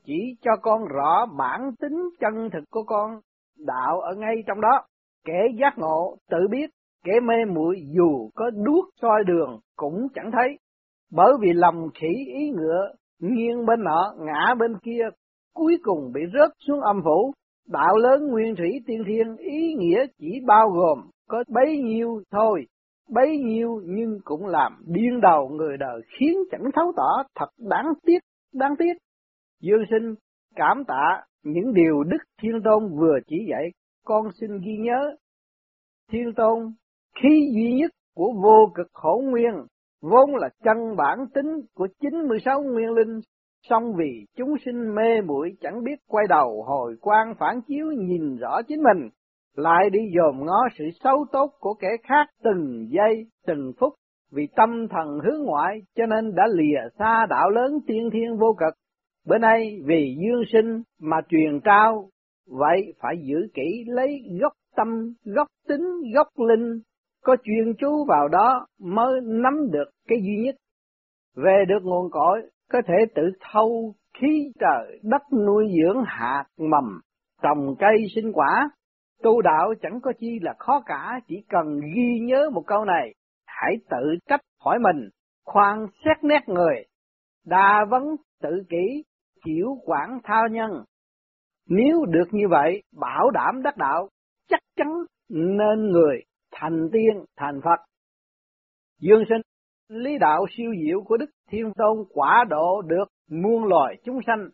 chỉ 0.06 0.36
cho 0.42 0.52
con 0.62 0.86
rõ 0.86 1.26
bản 1.38 1.72
tính 1.80 2.10
chân 2.20 2.50
thực 2.54 2.64
của 2.70 2.84
con, 2.84 3.20
đạo 3.58 4.00
ở 4.00 4.16
ngay 4.16 4.36
trong 4.48 4.62
đó. 4.62 4.82
Kẻ 5.26 5.48
giác 5.60 5.78
ngộ 5.78 6.18
tự 6.30 6.38
biết, 6.52 6.70
kẻ 7.04 7.20
mê 7.24 7.46
muội 7.56 7.82
dù 7.98 8.30
có 8.36 8.50
đuốc 8.50 8.86
soi 9.02 9.24
đường 9.28 9.60
cũng 9.76 10.08
chẳng 10.16 10.32
thấy. 10.32 10.58
Bởi 11.12 11.34
vì 11.42 11.54
lầm 11.54 11.76
khỉ 11.94 12.08
ý 12.40 12.50
ngựa, 12.50 12.94
nghiêng 13.20 13.66
bên 13.66 13.84
nọ, 13.84 14.14
ngã 14.18 14.56
bên 14.60 14.78
kia, 14.84 15.10
cuối 15.54 15.78
cùng 15.84 16.12
bị 16.14 16.22
rớt 16.34 16.52
xuống 16.68 16.82
âm 16.82 17.02
phủ. 17.04 17.34
Đạo 17.68 17.98
lớn 17.98 18.28
nguyên 18.28 18.56
thủy 18.56 18.70
tiên 18.88 19.04
thiên 19.08 19.38
ý 19.38 19.74
nghĩa 19.74 20.06
chỉ 20.18 20.40
bao 20.48 20.70
gồm 20.70 21.10
có 21.28 21.44
bấy 21.48 21.78
nhiêu 21.78 22.22
thôi, 22.32 22.66
bấy 23.10 23.38
nhiêu 23.38 23.82
nhưng 23.86 24.20
cũng 24.24 24.46
làm 24.46 24.74
điên 24.86 25.22
đầu 25.22 25.50
người 25.50 25.78
đời 25.78 26.02
khiến 26.20 26.38
chẳng 26.52 26.72
thấu 26.74 26.94
tỏ 26.98 27.24
thật 27.36 27.50
đáng 27.58 27.86
tiếc, 28.06 28.20
đáng 28.54 28.76
tiếc. 28.80 28.94
Dương 29.62 29.84
sinh 29.90 30.16
cảm 30.56 30.84
tạ 30.88 31.24
những 31.44 31.74
điều 31.74 32.04
Đức 32.04 32.18
Thiên 32.42 32.62
Tôn 32.64 33.00
vừa 33.00 33.20
chỉ 33.28 33.36
dạy, 33.50 33.64
con 34.06 34.28
xin 34.42 34.50
ghi 34.60 34.78
nhớ. 34.80 35.16
Thiên 36.12 36.34
Tôn, 36.36 36.74
khí 37.22 37.52
duy 37.56 37.74
nhất 37.74 37.92
của 38.16 38.34
vô 38.44 38.72
cực 38.76 38.88
khổ 38.94 39.22
nguyên, 39.26 39.54
vốn 40.02 40.36
là 40.36 40.50
chân 40.64 40.96
bản 40.98 41.18
tính 41.34 41.62
của 41.76 41.88
96 42.02 42.62
nguyên 42.62 42.92
linh, 42.92 43.20
song 43.70 43.94
vì 43.98 44.26
chúng 44.38 44.56
sinh 44.66 44.96
mê 44.96 45.22
muội 45.22 45.52
chẳng 45.62 45.84
biết 45.84 46.00
quay 46.08 46.26
đầu 46.30 46.64
hồi 46.68 46.96
quan 47.02 47.34
phản 47.40 47.62
chiếu 47.68 47.86
nhìn 47.92 48.38
rõ 48.38 48.62
chính 48.68 48.84
mình, 48.84 49.10
lại 49.56 49.90
đi 49.90 50.00
dòm 50.16 50.46
ngó 50.46 50.68
sự 50.78 50.86
xấu 51.04 51.26
tốt 51.32 51.52
của 51.60 51.74
kẻ 51.74 51.90
khác 52.04 52.26
từng 52.44 52.88
giây, 52.90 53.26
từng 53.48 53.72
phút, 53.80 53.94
vì 54.32 54.48
tâm 54.56 54.88
thần 54.88 55.08
hướng 55.24 55.46
ngoại 55.46 55.82
cho 55.96 56.06
nên 56.06 56.36
đã 56.36 56.44
lìa 56.56 56.90
xa 57.00 57.26
đạo 57.30 57.50
lớn 57.50 57.80
tiên 57.88 58.10
thiên 58.14 58.38
vô 58.38 58.56
cực. 58.60 58.74
Bữa 59.28 59.38
nay 59.38 59.80
vì 59.86 60.16
dương 60.20 60.44
sinh 60.54 60.82
mà 61.02 61.18
truyền 61.30 61.60
trao, 61.64 62.10
vậy 62.48 62.94
phải 63.00 63.16
giữ 63.24 63.48
kỹ 63.54 63.84
lấy 63.88 64.22
gốc 64.42 64.54
tâm, 64.76 65.14
gốc 65.26 65.48
tính, 65.68 65.86
gốc 66.16 66.28
linh, 66.38 66.80
có 67.24 67.36
chuyên 67.44 67.74
chú 67.80 68.06
vào 68.08 68.28
đó 68.28 68.68
mới 68.80 69.22
nắm 69.24 69.72
được 69.72 69.90
cái 70.08 70.18
duy 70.22 70.46
nhất. 70.46 70.56
Về 71.36 71.66
được 71.68 71.80
nguồn 71.84 72.12
cội, 72.12 72.42
có 72.72 72.82
thể 72.88 72.94
tự 73.16 73.24
thâu 73.52 73.94
khí 74.20 74.52
trời 74.60 75.00
đất 75.04 75.22
nuôi 75.46 75.68
dưỡng 75.78 76.04
hạt 76.06 76.46
mầm, 76.58 77.02
trồng 77.42 77.76
cây 77.80 77.98
sinh 78.16 78.32
quả, 78.34 78.70
Tu 79.24 79.42
đạo 79.42 79.74
chẳng 79.82 80.00
có 80.02 80.12
chi 80.20 80.40
là 80.42 80.54
khó 80.60 80.82
cả, 80.86 81.20
chỉ 81.28 81.36
cần 81.50 81.80
ghi 81.96 82.20
nhớ 82.22 82.50
một 82.54 82.64
câu 82.68 82.86
này, 82.86 83.14
hãy 83.46 83.76
tự 83.90 84.16
trách 84.28 84.42
hỏi 84.60 84.80
mình, 84.80 85.10
khoan 85.46 85.88
xét 86.06 86.24
nét 86.24 86.40
người, 86.48 86.76
đa 87.46 87.86
vấn 87.90 88.04
tự 88.42 88.64
kỷ, 88.70 89.04
chịu 89.46 89.78
quản 89.86 90.20
thao 90.24 90.48
nhân. 90.48 90.72
Nếu 91.70 92.06
được 92.06 92.28
như 92.32 92.48
vậy, 92.50 92.84
bảo 93.00 93.30
đảm 93.30 93.62
đắc 93.64 93.78
đạo, 93.78 94.10
chắc 94.50 94.60
chắn 94.76 94.88
nên 95.30 95.90
người 95.92 96.22
thành 96.52 96.90
tiên, 96.92 97.26
thành 97.38 97.62
Phật. 97.64 97.80
Dương 99.02 99.24
sinh, 99.30 99.42
lý 99.90 100.18
đạo 100.18 100.46
siêu 100.58 100.72
diệu 100.86 101.02
của 101.02 101.18
Đức 101.18 101.30
Thiên 101.50 101.74
Tôn 101.78 101.98
quả 102.14 102.46
độ 102.50 102.82
được 102.82 103.06
muôn 103.30 103.64
loài 103.66 103.96
chúng 104.04 104.20
sanh. 104.28 104.50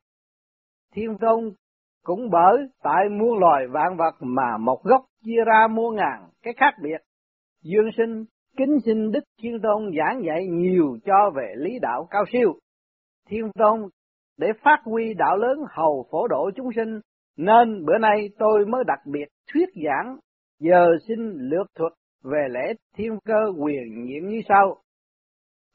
Thiên 0.93 1.17
Tôn 1.17 1.51
cũng 2.03 2.29
bởi 2.31 2.57
tại 2.83 3.09
muôn 3.09 3.39
loài 3.39 3.67
vạn 3.67 3.97
vật 3.97 4.15
mà 4.19 4.57
một 4.57 4.83
gốc 4.83 5.05
chia 5.23 5.43
ra 5.45 5.67
muôn 5.67 5.95
ngàn 5.95 6.29
cái 6.43 6.53
khác 6.57 6.73
biệt. 6.83 6.97
Dương 7.63 7.89
sinh 7.97 8.25
kính 8.57 8.77
xin 8.85 9.11
Đức 9.11 9.23
Thiên 9.41 9.59
Tôn 9.63 9.91
giảng 9.97 10.21
dạy 10.27 10.47
nhiều 10.47 10.97
cho 11.05 11.31
về 11.35 11.53
lý 11.57 11.79
đạo 11.81 12.07
cao 12.11 12.23
siêu. 12.33 12.53
Thiên 13.29 13.51
Tôn 13.51 13.89
để 14.37 14.47
phát 14.63 14.77
huy 14.83 15.13
đạo 15.13 15.37
lớn 15.37 15.57
hầu 15.69 16.07
phổ 16.11 16.27
độ 16.27 16.51
chúng 16.55 16.69
sinh, 16.75 16.99
nên 17.37 17.85
bữa 17.85 17.97
nay 17.97 18.29
tôi 18.39 18.65
mới 18.65 18.83
đặc 18.87 18.99
biệt 19.05 19.25
thuyết 19.53 19.69
giảng, 19.85 20.17
giờ 20.69 20.85
xin 21.07 21.17
lược 21.37 21.67
thuật 21.75 21.93
về 22.23 22.47
lễ 22.49 22.73
thiên 22.95 23.19
cơ 23.25 23.51
quyền 23.59 24.05
nhiệm 24.05 24.29
như 24.29 24.41
sau. 24.49 24.77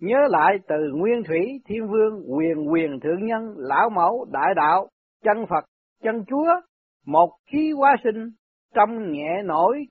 Nhớ 0.00 0.18
lại 0.28 0.58
từ 0.68 0.76
Nguyên 0.94 1.22
Thủy 1.26 1.60
Thiên 1.66 1.88
Vương 1.88 2.34
quyền 2.36 2.72
quyền 2.72 3.00
thượng 3.00 3.26
nhân 3.26 3.54
lão 3.56 3.90
mẫu 3.90 4.26
đại 4.32 4.54
đạo 4.56 4.88
chân 5.24 5.46
Phật 5.50 5.64
chân 6.02 6.24
Chúa, 6.28 6.60
một 7.06 7.30
khí 7.52 7.72
hóa 7.72 7.96
sinh, 8.04 8.30
trong 8.74 9.12
nhẹ 9.12 9.42
nổi, 9.44 9.84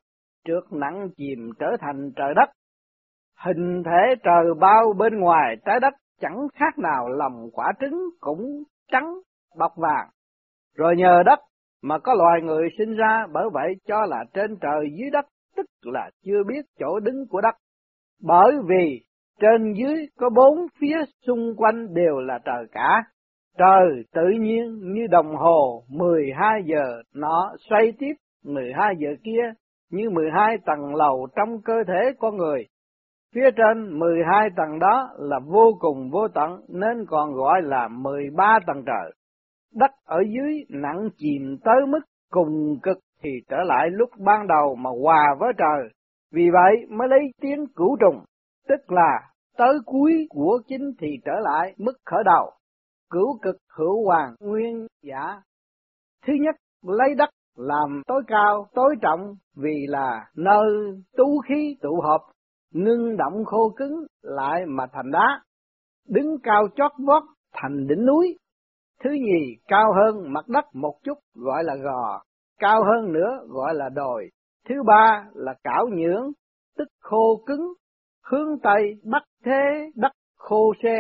trượt 0.46 0.64
nặng 0.72 1.10
chìm 1.18 1.50
trở 1.60 1.78
thành 1.80 2.12
trời 2.16 2.34
đất. 2.36 2.50
Hình 3.46 3.84
thể 3.86 4.16
trời 4.24 4.54
bao 4.60 4.94
bên 4.98 5.20
ngoài 5.20 5.56
trái 5.66 5.80
đất 5.80 5.94
chẳng 6.22 6.48
khác 6.54 6.80
nào 6.80 7.10
lòng 7.10 7.50
quả 7.54 7.74
trứng 7.80 8.00
cũng 8.20 8.64
trắng, 8.92 9.14
bọc 9.58 9.72
vàng. 9.78 10.10
Rồi 10.76 10.96
nhờ 10.98 11.24
đất 11.26 11.40
mà 11.82 12.00
có 12.00 12.14
loài 12.14 12.42
người 12.42 12.70
sinh 12.78 12.96
ra 12.96 13.28
bởi 13.34 13.50
vậy 13.54 13.76
cho 13.88 14.06
là 14.06 14.26
trên 14.34 14.58
trời 14.62 14.90
dưới 15.00 15.10
đất, 15.10 15.26
tức 15.56 15.66
là 15.84 16.10
chưa 16.26 16.44
biết 16.48 16.66
chỗ 16.80 17.00
đứng 17.00 17.28
của 17.30 17.42
đất. 17.42 17.56
Bởi 18.24 18.52
vì 18.66 19.02
trên 19.40 19.74
dưới 19.74 20.08
có 20.20 20.30
bốn 20.30 20.68
phía 20.80 20.98
xung 21.28 21.56
quanh 21.58 21.94
đều 21.94 22.20
là 22.20 22.40
trời 22.46 22.66
cả, 22.72 23.04
Trời 23.60 24.04
tự 24.14 24.30
nhiên 24.40 24.80
như 24.94 25.08
đồng 25.08 25.36
hồ 25.36 25.84
12 25.90 26.62
giờ 26.66 27.02
nó 27.16 27.52
xoay 27.70 27.94
tiếp 28.00 28.14
12 28.46 28.96
giờ 28.98 29.10
kia 29.24 29.54
như 29.92 30.10
12 30.10 30.58
tầng 30.66 30.96
lầu 30.96 31.28
trong 31.36 31.62
cơ 31.62 31.74
thể 31.88 32.12
con 32.20 32.38
người. 32.38 32.66
Phía 33.36 33.52
trên 33.56 34.00
12 34.00 34.50
tầng 34.56 34.80
đó 34.80 35.10
là 35.18 35.40
vô 35.40 35.72
cùng 35.80 36.10
vô 36.10 36.28
tận 36.28 36.62
nên 36.68 37.06
còn 37.08 37.34
gọi 37.34 37.62
là 37.62 37.88
13 37.88 38.60
tầng 38.68 38.84
trời. 38.86 39.12
Đất 39.74 39.92
ở 40.06 40.18
dưới 40.34 40.66
nặng 40.70 41.10
chìm 41.18 41.58
tới 41.64 41.86
mức 41.88 42.00
cùng 42.32 42.80
cực 42.84 42.98
thì 43.24 43.30
trở 43.50 43.58
lại 43.66 43.90
lúc 43.92 44.10
ban 44.26 44.48
đầu 44.48 44.76
mà 44.76 44.90
hòa 45.04 45.36
với 45.40 45.54
trời. 45.58 45.90
Vì 46.32 46.50
vậy 46.54 46.86
mới 46.90 47.08
lấy 47.08 47.20
tiếng 47.42 47.66
cửu 47.76 47.98
trùng, 48.00 48.24
tức 48.68 48.92
là 48.92 49.20
tới 49.58 49.80
cuối 49.86 50.28
của 50.30 50.62
chính 50.68 50.92
thì 51.00 51.08
trở 51.26 51.34
lại 51.42 51.74
mức 51.78 51.94
khởi 52.06 52.24
đầu. 52.26 52.52
Cửu 53.10 53.40
cực 53.42 53.56
hữu 53.78 54.06
hoàng 54.06 54.36
nguyên 54.40 54.88
giả. 55.04 55.42
Thứ 56.26 56.34
nhất, 56.42 56.56
lấy 56.84 57.16
đất 57.16 57.30
làm 57.58 58.02
tối 58.08 58.22
cao, 58.28 58.68
tối 58.74 58.96
trọng 59.02 59.36
vì 59.56 59.86
là 59.88 60.30
nơi 60.36 60.68
tu 61.18 61.42
khí 61.48 61.78
tụ 61.82 62.02
hợp, 62.02 62.22
ngưng 62.74 63.18
động 63.18 63.46
khô 63.46 63.74
cứng 63.78 64.06
lại 64.22 64.66
mà 64.66 64.86
thành 64.94 65.12
đá. 65.12 65.42
Đứng 66.08 66.38
cao 66.44 66.68
chót 66.76 66.92
vót 67.08 67.24
thành 67.54 67.88
đỉnh 67.88 68.06
núi. 68.06 68.38
Thứ 69.04 69.10
nhì, 69.12 69.56
cao 69.68 69.94
hơn 69.94 70.34
mặt 70.34 70.48
đất 70.48 70.66
một 70.74 70.94
chút 71.04 71.18
gọi 71.36 71.64
là 71.64 71.76
gò, 71.76 72.22
cao 72.60 72.84
hơn 72.84 73.14
nữa 73.14 73.40
gọi 73.48 73.76
là 73.76 73.90
đồi. 73.90 74.30
Thứ 74.70 74.76
ba 74.88 75.26
là 75.34 75.54
cảo 75.64 75.88
nhưỡng, 75.88 76.32
tức 76.78 76.88
khô 77.00 77.44
cứng, 77.46 77.74
hướng 78.24 78.60
Tây 78.64 78.94
bắc 79.04 79.24
thế 79.46 79.92
đất 79.96 80.12
khô 80.38 80.74
xê, 80.84 81.00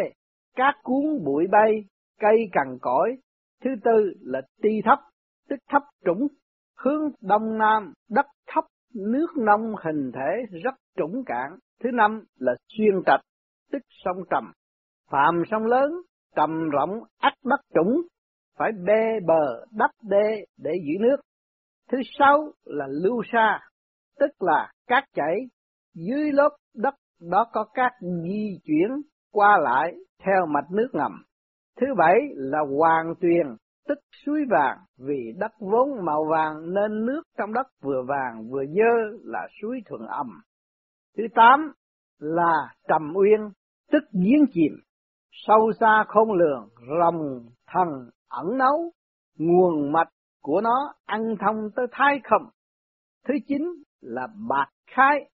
cát 0.56 0.75
cuốn 0.84 1.24
bụi 1.25 1.48
bay, 1.51 1.86
cây 2.20 2.38
cằn 2.51 2.77
cỗi. 2.82 3.15
Thứ 3.63 3.70
tư 3.84 4.13
là 4.22 4.41
ti 4.62 4.70
thấp, 4.86 5.00
tức 5.50 5.60
thấp 5.70 5.82
trũng, 6.06 6.27
hướng 6.77 7.12
đông 7.22 7.58
nam 7.58 7.94
đất 8.10 8.25
thấp, 8.48 8.63
nước 8.96 9.27
nông 9.38 9.75
hình 9.84 10.12
thể 10.13 10.58
rất 10.63 10.75
trũng 10.98 11.24
cạn. 11.25 11.58
Thứ 11.84 11.89
năm 11.94 12.24
là 12.39 12.56
xuyên 12.68 13.03
trạch, 13.06 13.22
tức 13.72 13.82
sông 13.89 14.18
trầm, 14.29 14.51
phạm 15.12 15.44
sông 15.51 15.65
lớn, 15.65 15.91
trầm 16.36 16.69
rộng 16.69 17.03
ắt 17.17 17.33
đất 17.43 17.59
trũng, 17.74 18.01
phải 18.57 18.71
bê 18.86 19.19
bờ 19.27 19.65
đắp 19.71 19.91
đê 20.03 20.45
để 20.57 20.71
giữ 20.74 21.00
nước. 21.00 21.17
Thứ 21.91 21.98
sáu 22.19 22.51
là 22.65 22.88
lưu 22.89 23.21
sa, 23.31 23.59
tức 24.19 24.31
là 24.39 24.71
cát 24.88 25.03
chảy, 25.13 25.36
dưới 25.93 26.31
lớp 26.31 26.55
đất 26.75 26.93
đó 27.19 27.45
có 27.53 27.65
cát 27.74 27.91
di 28.01 28.59
chuyển 28.63 29.01
qua 29.31 29.57
lại 29.57 29.93
theo 30.25 30.45
mạch 30.45 30.71
nước 30.71 30.89
ngầm. 30.93 31.12
Thứ 31.81 31.88
bảy 31.98 32.15
là 32.36 32.59
hoàng 32.77 33.13
tuyền, 33.21 33.48
tức 33.88 34.00
suối 34.25 34.39
vàng, 34.50 34.77
vì 34.98 35.33
đất 35.38 35.51
vốn 35.59 36.05
màu 36.05 36.25
vàng 36.31 36.74
nên 36.74 37.05
nước 37.05 37.21
trong 37.38 37.53
đất 37.53 37.67
vừa 37.81 38.03
vàng 38.07 38.50
vừa 38.50 38.65
dơ 38.65 39.17
là 39.24 39.48
suối 39.62 39.81
thuận 39.86 40.01
âm. 40.07 40.27
Thứ 41.17 41.24
tám 41.36 41.71
là 42.19 42.75
trầm 42.88 43.13
uyên, 43.15 43.39
tức 43.91 44.03
giếng 44.13 44.45
chìm, 44.53 44.71
sâu 45.31 45.71
xa 45.79 46.03
không 46.07 46.31
lường, 46.33 46.69
rồng 47.00 47.45
thần 47.67 47.88
ẩn 48.29 48.57
nấu, 48.57 48.91
nguồn 49.38 49.91
mạch 49.91 50.09
của 50.41 50.62
nó 50.62 50.93
ăn 51.05 51.36
thông 51.39 51.55
tới 51.75 51.88
thái 51.91 52.19
không. 52.24 52.41
Thứ 53.27 53.33
chín 53.48 53.62
là 54.01 54.27
bạc 54.50 54.69
khai, 54.88 55.29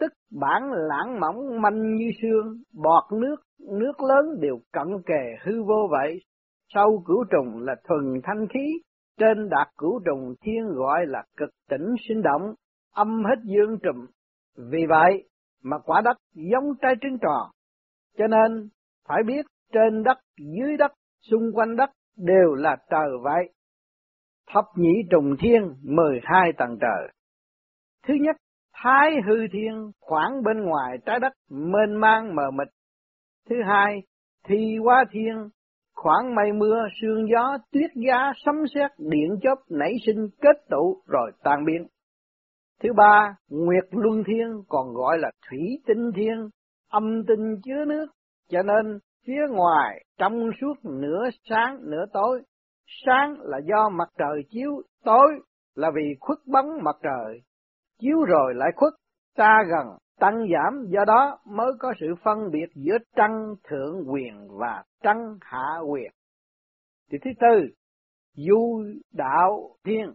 tức 0.00 0.12
bản 0.40 0.62
lãng 0.72 1.20
mỏng 1.20 1.62
manh 1.62 1.94
như 1.94 2.10
xương, 2.22 2.62
bọt 2.82 3.20
nước, 3.20 3.36
nước 3.58 4.00
lớn 4.00 4.40
đều 4.40 4.58
cận 4.72 4.86
kề 5.06 5.22
hư 5.44 5.62
vô 5.62 5.88
vậy. 5.90 6.18
Sau 6.74 7.02
cửu 7.06 7.24
trùng 7.30 7.62
là 7.62 7.74
thuần 7.88 8.20
thanh 8.24 8.46
khí, 8.48 8.66
trên 9.18 9.48
đạt 9.48 9.68
cửu 9.78 10.00
trùng 10.04 10.34
thiên 10.42 10.68
gọi 10.74 11.06
là 11.06 11.24
cực 11.36 11.50
tỉnh 11.70 11.94
sinh 12.08 12.22
động, 12.22 12.54
âm 12.94 13.24
hết 13.24 13.42
dương 13.44 13.78
trùm. 13.82 14.06
Vì 14.70 14.86
vậy 14.88 15.28
mà 15.62 15.78
quả 15.78 16.00
đất 16.00 16.16
giống 16.34 16.64
trái 16.82 16.94
trứng 17.00 17.18
tròn, 17.18 17.50
cho 18.18 18.26
nên 18.26 18.68
phải 19.08 19.22
biết 19.26 19.46
trên 19.72 20.02
đất, 20.02 20.18
dưới 20.38 20.76
đất, 20.76 20.92
xung 21.30 21.52
quanh 21.54 21.76
đất 21.76 21.90
đều 22.16 22.54
là 22.54 22.76
trời 22.90 23.08
vậy. 23.22 23.52
Thập 24.50 24.64
nhị 24.76 25.02
trùng 25.10 25.36
thiên, 25.40 25.74
mười 25.82 26.20
hai 26.22 26.52
tầng 26.58 26.78
trời. 26.80 27.12
Thứ 28.06 28.14
nhất, 28.20 28.36
thái 28.74 29.10
hư 29.26 29.46
thiên 29.52 29.90
khoảng 30.00 30.42
bên 30.42 30.64
ngoài 30.64 30.98
trái 31.06 31.20
đất 31.20 31.32
mênh 31.50 32.00
mang 32.00 32.34
mờ 32.34 32.50
mịt. 32.50 32.68
Thứ 33.50 33.56
hai, 33.66 34.02
thi 34.48 34.76
hóa 34.84 35.04
thiên 35.10 35.48
khoảng 35.94 36.34
mây 36.34 36.52
mưa, 36.52 36.86
sương 37.00 37.26
gió, 37.32 37.58
tuyết 37.72 37.90
giá, 38.06 38.32
sấm 38.44 38.54
sét, 38.74 38.90
điện 38.98 39.38
chớp 39.42 39.54
nảy 39.70 39.92
sinh 40.06 40.28
kết 40.40 40.56
tụ 40.70 41.02
rồi 41.06 41.30
tan 41.44 41.64
biến. 41.64 41.86
Thứ 42.82 42.88
ba, 42.96 43.36
Nguyệt 43.48 43.84
Luân 43.90 44.22
Thiên 44.26 44.62
còn 44.68 44.94
gọi 44.94 45.18
là 45.18 45.30
Thủy 45.50 45.60
Tinh 45.86 46.10
Thiên, 46.16 46.48
âm 46.90 47.22
tinh 47.28 47.56
chứa 47.64 47.84
nước, 47.84 48.06
cho 48.52 48.62
nên 48.62 48.98
phía 49.26 49.46
ngoài 49.50 50.04
trong 50.18 50.50
suốt 50.60 50.74
nửa 50.84 51.28
sáng 51.50 51.78
nửa 51.82 52.04
tối. 52.12 52.42
Sáng 53.06 53.36
là 53.40 53.58
do 53.64 53.88
mặt 53.88 54.08
trời 54.18 54.42
chiếu, 54.48 54.82
tối 55.04 55.40
là 55.74 55.90
vì 55.94 56.14
khuất 56.20 56.38
bóng 56.52 56.66
mặt 56.82 56.96
trời. 57.02 57.40
Chiếu 57.98 58.24
rồi 58.24 58.54
lại 58.54 58.70
khuất, 58.76 58.92
xa 59.36 59.58
gần, 59.70 59.96
tăng 60.20 60.46
giảm, 60.52 60.86
do 60.88 61.04
đó 61.06 61.38
mới 61.46 61.72
có 61.78 61.92
sự 62.00 62.06
phân 62.24 62.38
biệt 62.52 62.66
giữa 62.74 62.98
trăng 63.16 63.54
thượng 63.68 64.12
quyền 64.12 64.48
và 64.60 64.84
trăng 65.02 65.36
hạ 65.40 65.78
quyền. 65.90 66.12
Thì 67.10 67.18
thứ 67.24 67.30
tư, 67.40 67.68
du 68.34 68.84
đạo 69.12 69.76
thiên, 69.84 70.14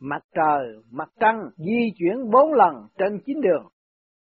mặt 0.00 0.22
trời, 0.34 0.66
mặt 0.90 1.08
trăng 1.20 1.50
di 1.56 1.92
chuyển 1.98 2.30
bốn 2.30 2.52
lần 2.52 2.74
trên 2.98 3.20
chín 3.26 3.40
đường. 3.40 3.68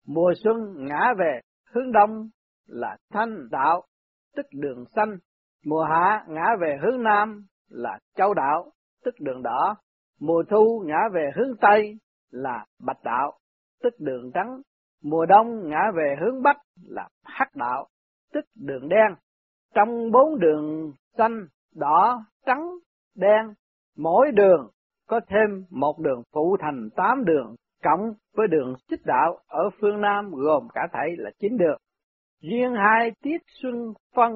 Mùa 0.06 0.32
xuân 0.44 0.56
ngã 0.76 1.14
về 1.18 1.40
hướng 1.72 1.92
đông 1.92 2.28
là 2.66 2.96
thanh 3.12 3.48
đạo, 3.50 3.82
tức 4.36 4.46
đường 4.52 4.84
xanh. 4.96 5.18
Mùa 5.64 5.84
hạ 5.84 6.24
ngã 6.28 6.46
về 6.60 6.78
hướng 6.82 7.02
nam 7.02 7.46
là 7.68 7.98
châu 8.14 8.34
đạo, 8.34 8.72
tức 9.04 9.14
đường 9.20 9.42
đỏ. 9.42 9.76
Mùa 10.20 10.42
thu 10.50 10.82
ngã 10.86 11.08
về 11.12 11.30
hướng 11.36 11.56
tây 11.60 11.98
là 12.30 12.66
bạch 12.84 13.04
đạo, 13.04 13.38
tức 13.82 13.94
đường 13.98 14.30
trắng. 14.34 14.60
Mùa 15.02 15.26
đông 15.26 15.68
ngã 15.68 15.90
về 15.96 16.16
hướng 16.20 16.42
bắc 16.42 16.56
là 16.88 17.08
hắc 17.24 17.56
đạo, 17.56 17.86
tức 18.32 18.44
đường 18.54 18.88
đen. 18.88 19.14
Trong 19.74 20.10
bốn 20.10 20.38
đường 20.38 20.92
xanh, 21.18 21.46
đỏ, 21.74 22.24
trắng, 22.46 22.70
đen, 23.14 23.54
mỗi 23.96 24.32
đường 24.32 24.70
có 25.08 25.20
thêm 25.28 25.64
một 25.70 25.98
đường 25.98 26.22
phụ 26.32 26.56
thành 26.60 26.88
tám 26.96 27.24
đường, 27.24 27.54
cộng 27.82 28.12
với 28.36 28.46
đường 28.48 28.74
xích 28.90 29.00
đạo 29.04 29.38
ở 29.48 29.70
phương 29.80 30.00
Nam 30.00 30.30
gồm 30.30 30.68
cả 30.74 30.88
thảy 30.92 31.08
là 31.16 31.30
chín 31.38 31.56
đường. 31.56 31.80
Riêng 32.42 32.74
hai 32.74 33.10
tiết 33.22 33.38
xuân 33.62 33.74
phân 34.14 34.32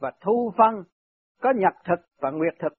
và 0.00 0.12
thu 0.20 0.52
phân 0.58 0.74
có 1.42 1.52
nhật 1.56 1.74
thực 1.84 2.06
và 2.20 2.30
nguyệt 2.30 2.54
thực, 2.60 2.72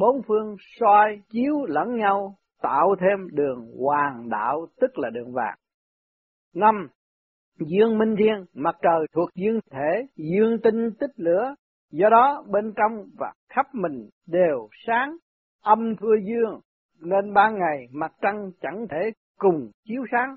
bốn 0.00 0.22
phương 0.28 0.56
soi 0.80 1.22
chiếu 1.28 1.64
lẫn 1.68 1.96
nhau 1.96 2.36
tạo 2.62 2.94
thêm 3.00 3.28
đường 3.32 3.72
hoàng 3.78 4.28
đạo 4.28 4.66
tức 4.80 4.98
là 4.98 5.10
đường 5.10 5.32
vàng. 5.32 5.58
Năm, 6.54 6.88
Dương 7.58 7.98
Minh 7.98 8.14
Thiên, 8.18 8.44
mặt 8.54 8.76
trời 8.82 9.06
thuộc 9.14 9.28
dương 9.34 9.60
thể, 9.70 10.06
dương 10.16 10.58
tinh 10.62 10.90
tích 11.00 11.10
lửa, 11.16 11.54
do 11.90 12.08
đó 12.08 12.44
bên 12.50 12.72
trong 12.76 13.06
và 13.18 13.32
khắp 13.48 13.66
mình 13.74 14.08
đều 14.26 14.68
sáng, 14.86 15.16
âm 15.62 15.96
thưa 15.96 16.14
dương, 16.28 16.60
nên 17.00 17.34
ban 17.34 17.58
ngày 17.58 17.86
mặt 17.92 18.12
trăng 18.22 18.50
chẳng 18.60 18.86
thể 18.90 19.10
cùng 19.38 19.70
chiếu 19.84 20.02
sáng. 20.12 20.36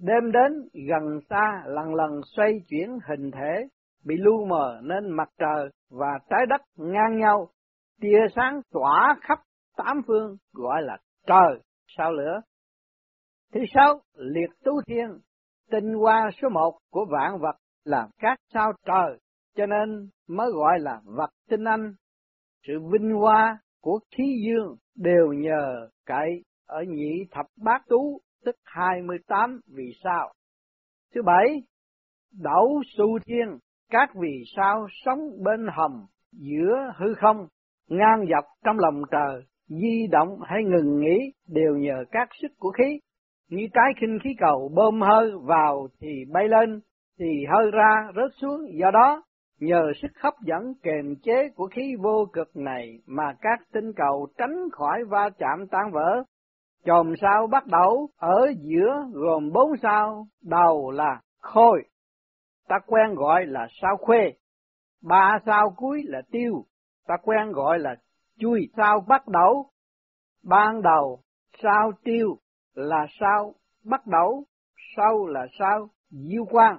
Đêm 0.00 0.32
đến 0.32 0.52
gần 0.88 1.20
xa 1.30 1.62
lần 1.66 1.94
lần 1.94 2.10
xoay 2.36 2.52
chuyển 2.68 2.98
hình 3.08 3.30
thể, 3.30 3.68
bị 4.04 4.14
lu 4.18 4.46
mờ 4.46 4.80
nên 4.82 5.10
mặt 5.10 5.28
trời 5.38 5.68
và 5.90 6.18
trái 6.30 6.46
đất 6.48 6.60
ngang 6.76 7.18
nhau, 7.18 7.48
tia 8.00 8.26
sáng 8.36 8.60
tỏa 8.72 9.16
khắp 9.20 9.38
tám 9.76 10.00
phương 10.06 10.36
gọi 10.52 10.82
là 10.82 10.98
trời 11.26 11.60
sao 11.96 12.12
lửa. 12.12 12.40
Thứ 13.52 13.60
sáu, 13.74 14.00
liệt 14.14 14.50
tú 14.64 14.72
thiên, 14.86 15.18
tinh 15.70 15.94
hoa 15.94 16.30
số 16.42 16.48
một 16.48 16.78
của 16.90 17.06
vạn 17.10 17.38
vật 17.40 17.56
là 17.84 18.08
các 18.18 18.38
sao 18.54 18.72
trời, 18.86 19.18
cho 19.56 19.66
nên 19.66 20.08
mới 20.28 20.50
gọi 20.54 20.78
là 20.78 21.00
vật 21.04 21.30
tinh 21.48 21.64
anh. 21.64 21.94
Sự 22.66 22.72
vinh 22.92 23.10
hoa 23.10 23.58
của 23.80 24.00
khí 24.16 24.24
dương 24.46 24.76
đều 24.96 25.32
nhờ 25.32 25.88
cậy 26.06 26.44
ở 26.66 26.82
nhị 26.88 27.24
thập 27.30 27.46
bát 27.64 27.82
tú, 27.88 28.20
tức 28.44 28.56
hai 28.64 29.02
mươi 29.02 29.18
tám 29.26 29.60
vì 29.76 29.92
sao. 30.04 30.32
Thứ 31.14 31.22
bảy, 31.22 31.46
đậu 32.42 32.82
su 32.96 33.18
thiên, 33.26 33.58
các 33.90 34.10
vì 34.14 34.42
sao 34.56 34.86
sống 35.04 35.18
bên 35.44 35.66
hầm 35.72 36.06
giữa 36.32 36.92
hư 36.96 37.14
không, 37.14 37.46
ngang 37.88 38.24
dọc 38.30 38.44
trong 38.64 38.78
lòng 38.78 39.02
trời, 39.10 39.42
di 39.68 40.06
động 40.10 40.38
hay 40.42 40.64
ngừng 40.64 41.00
nghỉ 41.00 41.32
đều 41.48 41.76
nhờ 41.76 42.04
các 42.10 42.28
sức 42.42 42.52
của 42.58 42.70
khí. 42.70 43.00
Như 43.50 43.66
trái 43.74 43.92
khinh 44.00 44.18
khí 44.24 44.30
cầu 44.38 44.70
bơm 44.74 45.00
hơi 45.00 45.32
vào 45.42 45.88
thì 46.00 46.24
bay 46.32 46.48
lên, 46.48 46.80
thì 47.18 47.44
hơi 47.52 47.70
ra 47.70 48.12
rớt 48.16 48.30
xuống, 48.40 48.60
do 48.80 48.90
đó 48.90 49.22
nhờ 49.60 49.92
sức 50.02 50.10
hấp 50.22 50.34
dẫn 50.46 50.74
kềm 50.82 51.14
chế 51.22 51.48
của 51.56 51.66
khí 51.66 51.94
vô 52.02 52.26
cực 52.32 52.56
này 52.56 52.98
mà 53.06 53.34
các 53.40 53.58
tinh 53.72 53.92
cầu 53.96 54.28
tránh 54.38 54.68
khỏi 54.72 55.04
va 55.08 55.30
chạm 55.38 55.66
tan 55.70 55.90
vỡ. 55.92 56.24
Chòm 56.88 57.14
sao 57.20 57.46
bắt 57.46 57.66
đầu 57.66 58.08
ở 58.16 58.52
giữa 58.60 59.06
gồm 59.12 59.52
bốn 59.52 59.72
sao, 59.82 60.26
đầu 60.42 60.90
là 60.90 61.20
khôi, 61.40 61.82
ta 62.68 62.76
quen 62.86 63.14
gọi 63.14 63.46
là 63.46 63.66
sao 63.80 63.96
khuê. 63.96 64.32
Ba 65.02 65.38
sao 65.46 65.74
cuối 65.76 66.02
là 66.04 66.22
tiêu, 66.30 66.64
ta 67.06 67.14
quen 67.22 67.52
gọi 67.52 67.78
là 67.78 67.94
chui. 68.38 68.68
Sao 68.76 69.04
bắt 69.08 69.28
đầu? 69.28 69.66
Ban 70.44 70.82
đầu, 70.82 71.20
sao 71.62 71.92
tiêu 72.04 72.38
là 72.74 73.06
sao 73.20 73.54
bắt 73.84 74.06
đầu, 74.06 74.44
sau 74.96 75.26
là 75.26 75.46
sao 75.58 75.88
diêu 76.10 76.44
quang 76.44 76.78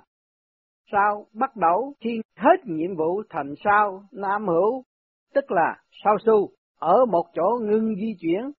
Sao 0.91 1.25
bắt 1.33 1.55
đầu 1.55 1.93
khi 1.99 2.21
hết 2.35 2.65
nhiệm 2.65 2.95
vụ 2.95 3.23
thành 3.29 3.53
sao 3.63 4.03
nam 4.11 4.47
hữu, 4.47 4.83
tức 5.33 5.51
là 5.51 5.75
sao 6.03 6.17
su, 6.25 6.49
ở 6.79 7.05
một 7.05 7.25
chỗ 7.33 7.59
ngưng 7.61 7.95
di 7.95 8.15
chuyển. 8.19 8.51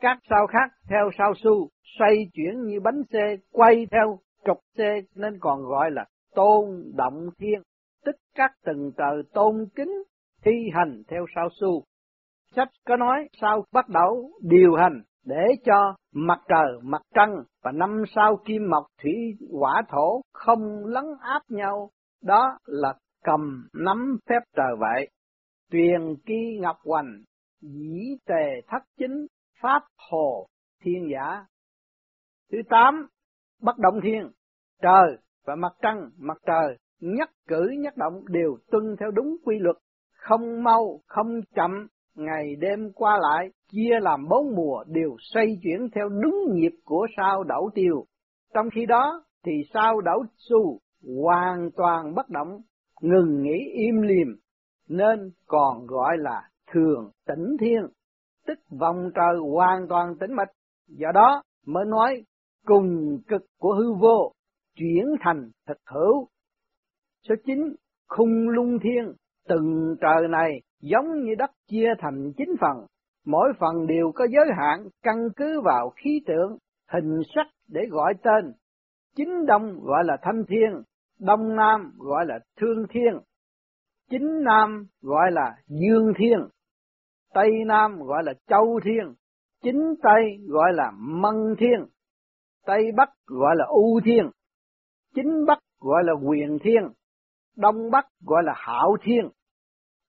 Các 0.00 0.18
sao 0.30 0.46
khác 0.46 0.70
theo 0.88 1.10
sao 1.18 1.32
su, 1.36 1.68
xoay 1.98 2.16
chuyển 2.32 2.60
như 2.64 2.80
bánh 2.80 3.02
xe 3.12 3.36
quay 3.52 3.86
theo 3.90 4.18
trục 4.46 4.58
xe 4.78 5.00
nên 5.14 5.38
còn 5.40 5.62
gọi 5.62 5.90
là 5.90 6.04
tôn 6.34 6.92
động 6.96 7.28
thiên, 7.38 7.62
tức 8.04 8.16
các 8.34 8.50
từng 8.64 8.92
tờ 8.96 9.10
tôn 9.34 9.66
kính 9.74 10.02
thi 10.44 10.52
hành 10.72 11.02
theo 11.08 11.26
sao 11.34 11.48
su. 11.60 11.82
Sách 12.56 12.68
có 12.86 12.96
nói 12.96 13.28
sao 13.40 13.64
bắt 13.72 13.88
đầu 13.88 14.30
điều 14.42 14.74
hành 14.74 15.02
để 15.24 15.46
cho 15.64 15.94
mặt 16.14 16.40
trời, 16.48 16.80
mặt 16.82 17.02
trăng 17.14 17.36
và 17.62 17.72
năm 17.72 18.02
sao 18.14 18.36
kim 18.44 18.70
mộc 18.70 18.86
thủy 19.02 19.14
hỏa 19.52 19.82
thổ 19.88 20.20
không 20.32 20.86
lấn 20.86 21.04
áp 21.20 21.42
nhau, 21.48 21.90
đó 22.22 22.58
là 22.66 22.94
cầm 23.24 23.68
nắm 23.74 24.18
phép 24.28 24.40
trời 24.56 24.76
vậy. 24.78 25.08
Tuyền 25.70 26.16
kỳ 26.26 26.58
ngọc 26.60 26.76
hoành, 26.84 27.22
dĩ 27.60 28.16
tề 28.26 28.60
thất 28.66 28.82
chính, 28.98 29.26
pháp 29.60 29.82
hồ 30.10 30.46
thiên 30.82 31.08
giả. 31.12 31.44
Thứ 32.52 32.58
tám, 32.70 33.06
bất 33.62 33.78
động 33.78 34.00
thiên, 34.02 34.30
trời 34.82 35.16
và 35.46 35.54
mặt 35.54 35.72
trăng, 35.82 36.10
mặt 36.18 36.38
trời, 36.46 36.76
nhất 37.00 37.30
cử 37.48 37.68
nhất 37.78 37.96
động 37.96 38.24
đều 38.26 38.56
tuân 38.70 38.96
theo 39.00 39.10
đúng 39.10 39.36
quy 39.44 39.58
luật, 39.58 39.76
không 40.12 40.62
mau, 40.62 41.00
không 41.06 41.40
chậm, 41.54 41.86
ngày 42.14 42.56
đêm 42.60 42.92
qua 42.94 43.18
lại, 43.22 43.48
chia 43.72 44.00
làm 44.00 44.28
bốn 44.28 44.54
mùa 44.56 44.84
đều 44.86 45.16
xoay 45.34 45.46
chuyển 45.62 45.88
theo 45.94 46.08
đúng 46.08 46.54
nhịp 46.54 46.72
của 46.84 47.06
sao 47.16 47.44
đảo 47.44 47.70
tiêu. 47.74 48.04
Trong 48.54 48.66
khi 48.74 48.86
đó 48.86 49.24
thì 49.44 49.52
sao 49.74 50.00
đảo 50.00 50.24
su 50.36 50.78
hoàn 51.22 51.70
toàn 51.76 52.14
bất 52.14 52.28
động, 52.28 52.60
ngừng 53.00 53.42
nghỉ 53.42 53.58
im 53.74 54.02
lìm 54.02 54.28
nên 54.88 55.30
còn 55.46 55.86
gọi 55.86 56.16
là 56.18 56.42
thường 56.72 57.10
tĩnh 57.26 57.56
thiên, 57.60 57.80
tức 58.46 58.58
vòng 58.80 59.10
trời 59.14 59.36
hoàn 59.52 59.88
toàn 59.88 60.14
tĩnh 60.20 60.36
mịch. 60.36 60.48
Do 60.88 61.12
đó 61.14 61.42
mới 61.66 61.84
nói 61.86 62.22
cùng 62.66 63.18
cực 63.28 63.42
của 63.58 63.74
hư 63.74 63.92
vô 63.92 64.32
chuyển 64.76 65.04
thành 65.20 65.50
thực 65.68 65.78
hữu. 65.86 66.28
Số 67.28 67.34
9, 67.46 67.74
khung 68.08 68.48
lung 68.48 68.78
thiên, 68.82 69.12
từng 69.48 69.96
trời 70.00 70.28
này 70.28 70.50
giống 70.80 71.24
như 71.24 71.34
đất 71.38 71.50
chia 71.66 71.88
thành 71.98 72.32
chín 72.36 72.48
phần, 72.60 72.86
mỗi 73.26 73.52
phần 73.60 73.86
đều 73.86 74.12
có 74.14 74.26
giới 74.30 74.46
hạn 74.58 74.88
căn 75.02 75.16
cứ 75.36 75.60
vào 75.64 75.90
khí 75.90 76.20
tượng, 76.26 76.56
hình 76.92 77.20
sắc 77.34 77.46
để 77.68 77.80
gọi 77.90 78.14
tên. 78.22 78.52
Chính 79.16 79.46
đông 79.46 79.80
gọi 79.82 80.04
là 80.04 80.16
thanh 80.22 80.44
thiên, 80.48 80.82
đông 81.20 81.56
nam 81.56 81.92
gọi 81.98 82.26
là 82.26 82.38
thương 82.60 82.86
thiên, 82.90 83.18
chính 84.10 84.44
nam 84.44 84.86
gọi 85.02 85.30
là 85.30 85.56
dương 85.68 86.12
thiên, 86.18 86.38
tây 87.34 87.50
nam 87.66 88.02
gọi 88.02 88.22
là 88.24 88.32
châu 88.48 88.80
thiên, 88.84 89.14
chính 89.62 89.94
tây 90.02 90.22
gọi 90.48 90.72
là 90.72 90.92
mân 90.98 91.34
thiên, 91.58 91.86
tây 92.66 92.82
bắc 92.96 93.08
gọi 93.26 93.56
là 93.58 93.64
u 93.68 94.00
thiên, 94.04 94.30
chính 95.14 95.44
bắc 95.46 95.58
gọi 95.80 96.02
là 96.04 96.12
quyền 96.28 96.58
thiên, 96.62 96.82
đông 97.56 97.90
bắc 97.90 98.06
gọi 98.20 98.42
là 98.44 98.52
hạo 98.56 98.96
thiên, 99.02 99.28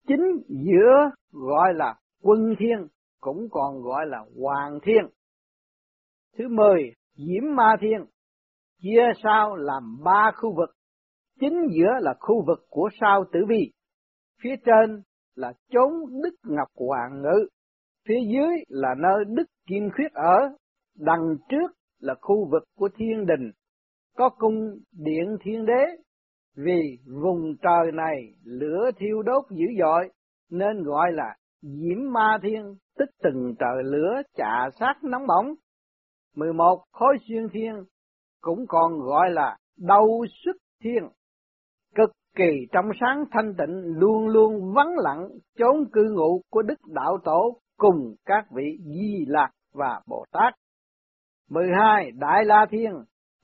chính 0.08 0.22
giữa 0.48 1.12
gọi 1.32 1.74
là 1.74 1.96
quân 2.22 2.56
thiên, 2.60 2.88
cũng 3.20 3.48
còn 3.52 3.82
gọi 3.82 4.06
là 4.08 4.26
hoàng 4.42 4.80
thiên. 4.84 5.06
Thứ 6.38 6.48
mười, 6.48 6.94
diễm 7.16 7.56
ma 7.56 7.76
thiên, 7.82 8.06
chia 8.82 9.04
sao 9.24 9.56
làm 9.56 9.98
ba 10.04 10.32
khu 10.36 10.56
vực, 10.56 10.70
chính 11.40 11.68
giữa 11.72 11.92
là 12.00 12.14
khu 12.20 12.44
vực 12.48 12.66
của 12.70 12.90
sao 13.02 13.24
tử 13.32 13.40
vi, 13.48 13.72
phía 14.44 14.56
trên 14.66 15.02
là 15.36 15.54
chốn 15.72 15.92
Đức 16.24 16.36
Ngọc 16.44 16.68
Hoàng 16.76 17.22
ngự, 17.22 17.48
phía 18.08 18.20
dưới 18.34 18.56
là 18.68 18.96
nơi 18.98 19.26
Đức 19.28 19.46
Kim 19.68 19.90
Khuyết 19.96 20.14
ở, 20.14 20.38
đằng 20.98 21.38
trước 21.50 21.72
là 22.00 22.16
khu 22.22 22.48
vực 22.52 22.64
của 22.78 22.90
thiên 22.96 23.26
đình, 23.26 23.52
có 24.18 24.30
cung 24.30 24.78
điện 24.92 25.38
thiên 25.44 25.66
đế, 25.66 25.86
vì 26.56 26.98
vùng 27.22 27.56
trời 27.62 27.92
này 27.94 28.34
lửa 28.44 28.90
thiêu 28.98 29.22
đốt 29.22 29.46
dữ 29.50 29.66
dội, 29.80 30.10
nên 30.50 30.84
gọi 30.84 31.12
là 31.12 31.36
diễm 31.62 32.12
ma 32.14 32.38
thiên, 32.44 32.76
tức 32.98 33.10
từng 33.24 33.56
trời 33.60 33.84
lửa 33.84 34.22
chà 34.38 34.70
sát 34.80 34.94
nóng 35.04 35.28
bỏng. 35.28 35.54
11. 36.36 36.84
Khối 36.92 37.18
xuyên 37.28 37.48
thiên, 37.54 37.74
cũng 38.42 38.66
còn 38.68 39.00
gọi 39.00 39.30
là 39.30 39.58
đau 39.78 40.08
sức 40.46 40.58
thiên, 40.84 41.04
kỳ 42.36 42.68
trong 42.72 42.86
sáng 43.00 43.24
thanh 43.32 43.54
tịnh 43.58 44.00
luôn 44.00 44.28
luôn 44.28 44.74
vắng 44.74 44.96
lặng 44.98 45.30
chốn 45.58 45.86
cư 45.94 46.04
ngụ 46.12 46.42
của 46.50 46.62
Đức 46.62 46.80
Đạo 46.88 47.18
Tổ 47.24 47.60
cùng 47.78 48.16
các 48.26 48.46
vị 48.56 48.78
Di 48.86 49.26
Lạc 49.28 49.50
và 49.74 50.02
Bồ 50.08 50.26
Tát. 50.32 50.54
12. 51.50 52.12
Đại 52.12 52.46
La 52.46 52.66
Thiên, 52.70 52.92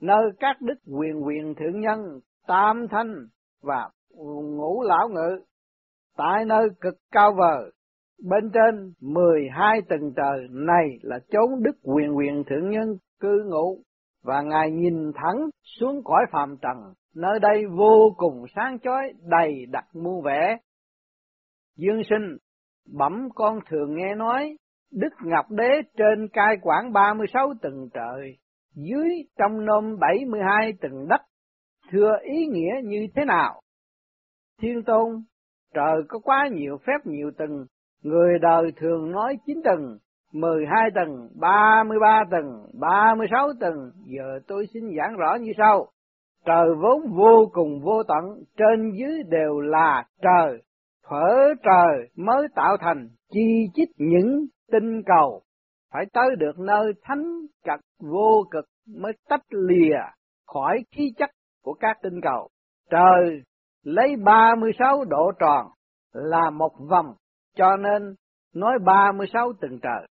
nơi 0.00 0.30
các 0.40 0.56
đức 0.60 0.78
quyền 0.86 1.26
quyền 1.26 1.54
thượng 1.54 1.80
nhân, 1.80 1.98
tam 2.46 2.86
thanh 2.90 3.14
và 3.62 3.88
ngũ 4.56 4.82
lão 4.82 5.08
ngự, 5.08 5.44
tại 6.16 6.44
nơi 6.44 6.68
cực 6.80 6.94
cao 7.12 7.32
vời, 7.38 7.72
bên 8.30 8.50
trên 8.54 8.92
12 9.00 9.80
tầng 9.88 10.12
trời 10.16 10.46
này 10.50 10.86
là 11.02 11.18
chốn 11.30 11.62
đức 11.62 11.76
quyền 11.82 12.16
quyền 12.16 12.44
thượng 12.44 12.70
nhân 12.70 12.96
cư 13.20 13.44
ngụ, 13.46 13.82
và 14.24 14.42
Ngài 14.42 14.70
nhìn 14.70 15.12
thẳng 15.14 15.48
xuống 15.80 16.00
cõi 16.04 16.24
phàm 16.32 16.56
trần, 16.62 16.76
nơi 17.18 17.38
đây 17.40 17.66
vô 17.66 18.14
cùng 18.16 18.44
sáng 18.56 18.78
chói 18.78 19.12
đầy 19.22 19.66
đặc 19.70 19.84
muôn 19.94 20.22
vẻ. 20.22 20.56
Dương 21.76 22.02
sinh, 22.10 22.36
bẩm 22.98 23.28
con 23.34 23.58
thường 23.70 23.94
nghe 23.94 24.14
nói, 24.14 24.56
Đức 24.92 25.12
Ngọc 25.24 25.50
Đế 25.50 25.70
trên 25.96 26.28
cai 26.32 26.56
quản 26.62 26.92
36 26.92 27.52
tầng 27.62 27.88
trời, 27.94 28.36
dưới 28.74 29.08
trong 29.38 29.64
nôm 29.64 29.98
72 30.00 30.72
tầng 30.80 31.08
đất, 31.08 31.20
thưa 31.90 32.12
ý 32.22 32.46
nghĩa 32.46 32.72
như 32.84 33.06
thế 33.16 33.24
nào? 33.24 33.60
Thiên 34.62 34.82
Tôn, 34.82 35.22
trời 35.74 36.02
có 36.08 36.18
quá 36.18 36.48
nhiều 36.52 36.78
phép 36.86 37.06
nhiều 37.06 37.30
tầng, 37.38 37.66
người 38.02 38.38
đời 38.38 38.72
thường 38.76 39.10
nói 39.10 39.36
9 39.46 39.60
tầng, 39.64 39.98
12 40.32 40.90
tầng, 40.94 41.28
33 41.40 42.22
tầng, 42.30 42.66
36 42.80 43.48
tầng, 43.60 43.92
giờ 44.04 44.38
tôi 44.46 44.66
xin 44.74 44.82
giảng 44.98 45.16
rõ 45.16 45.34
như 45.40 45.52
sau. 45.58 45.86
Trời 46.44 46.66
vốn 46.82 47.12
vô 47.16 47.50
cùng 47.52 47.80
vô 47.80 48.02
tận, 48.02 48.42
trên 48.56 48.92
dưới 48.92 49.22
đều 49.28 49.60
là 49.60 50.04
trời, 50.22 50.62
phở 51.10 51.54
trời 51.62 52.08
mới 52.16 52.48
tạo 52.54 52.76
thành 52.80 53.08
chi 53.30 53.66
chít 53.74 53.88
những 53.96 54.46
tinh 54.72 55.02
cầu, 55.06 55.42
phải 55.92 56.04
tới 56.12 56.36
được 56.38 56.58
nơi 56.58 56.92
thánh 57.02 57.24
chặt 57.64 57.78
vô 58.00 58.44
cực 58.50 58.64
mới 58.96 59.12
tách 59.28 59.44
lìa 59.50 59.98
khỏi 60.46 60.84
khí 60.96 61.12
chất 61.18 61.30
của 61.62 61.74
các 61.74 61.96
tinh 62.02 62.20
cầu. 62.22 62.48
Trời 62.90 63.42
lấy 63.82 64.16
36 64.24 65.04
độ 65.04 65.32
tròn 65.38 65.66
là 66.12 66.50
một 66.50 66.72
vòng, 66.90 67.06
cho 67.56 67.76
nên 67.76 68.14
nói 68.54 68.78
36 68.84 69.52
tầng 69.60 69.78
trời. 69.82 70.06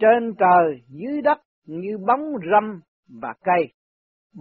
Trên 0.00 0.34
trời, 0.38 0.82
dưới 0.88 1.22
đất 1.22 1.38
như 1.66 1.98
bóng 2.06 2.32
râm 2.52 2.80
và 3.22 3.34
cây. 3.44 3.72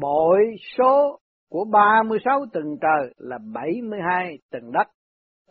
Bội 0.02 0.40
số 0.78 1.20
của 1.50 1.66
36 1.72 2.46
tầng 2.54 2.78
trời 2.82 3.14
là 3.18 3.38
72 3.54 4.38
tầng 4.52 4.72
đất. 4.72 4.88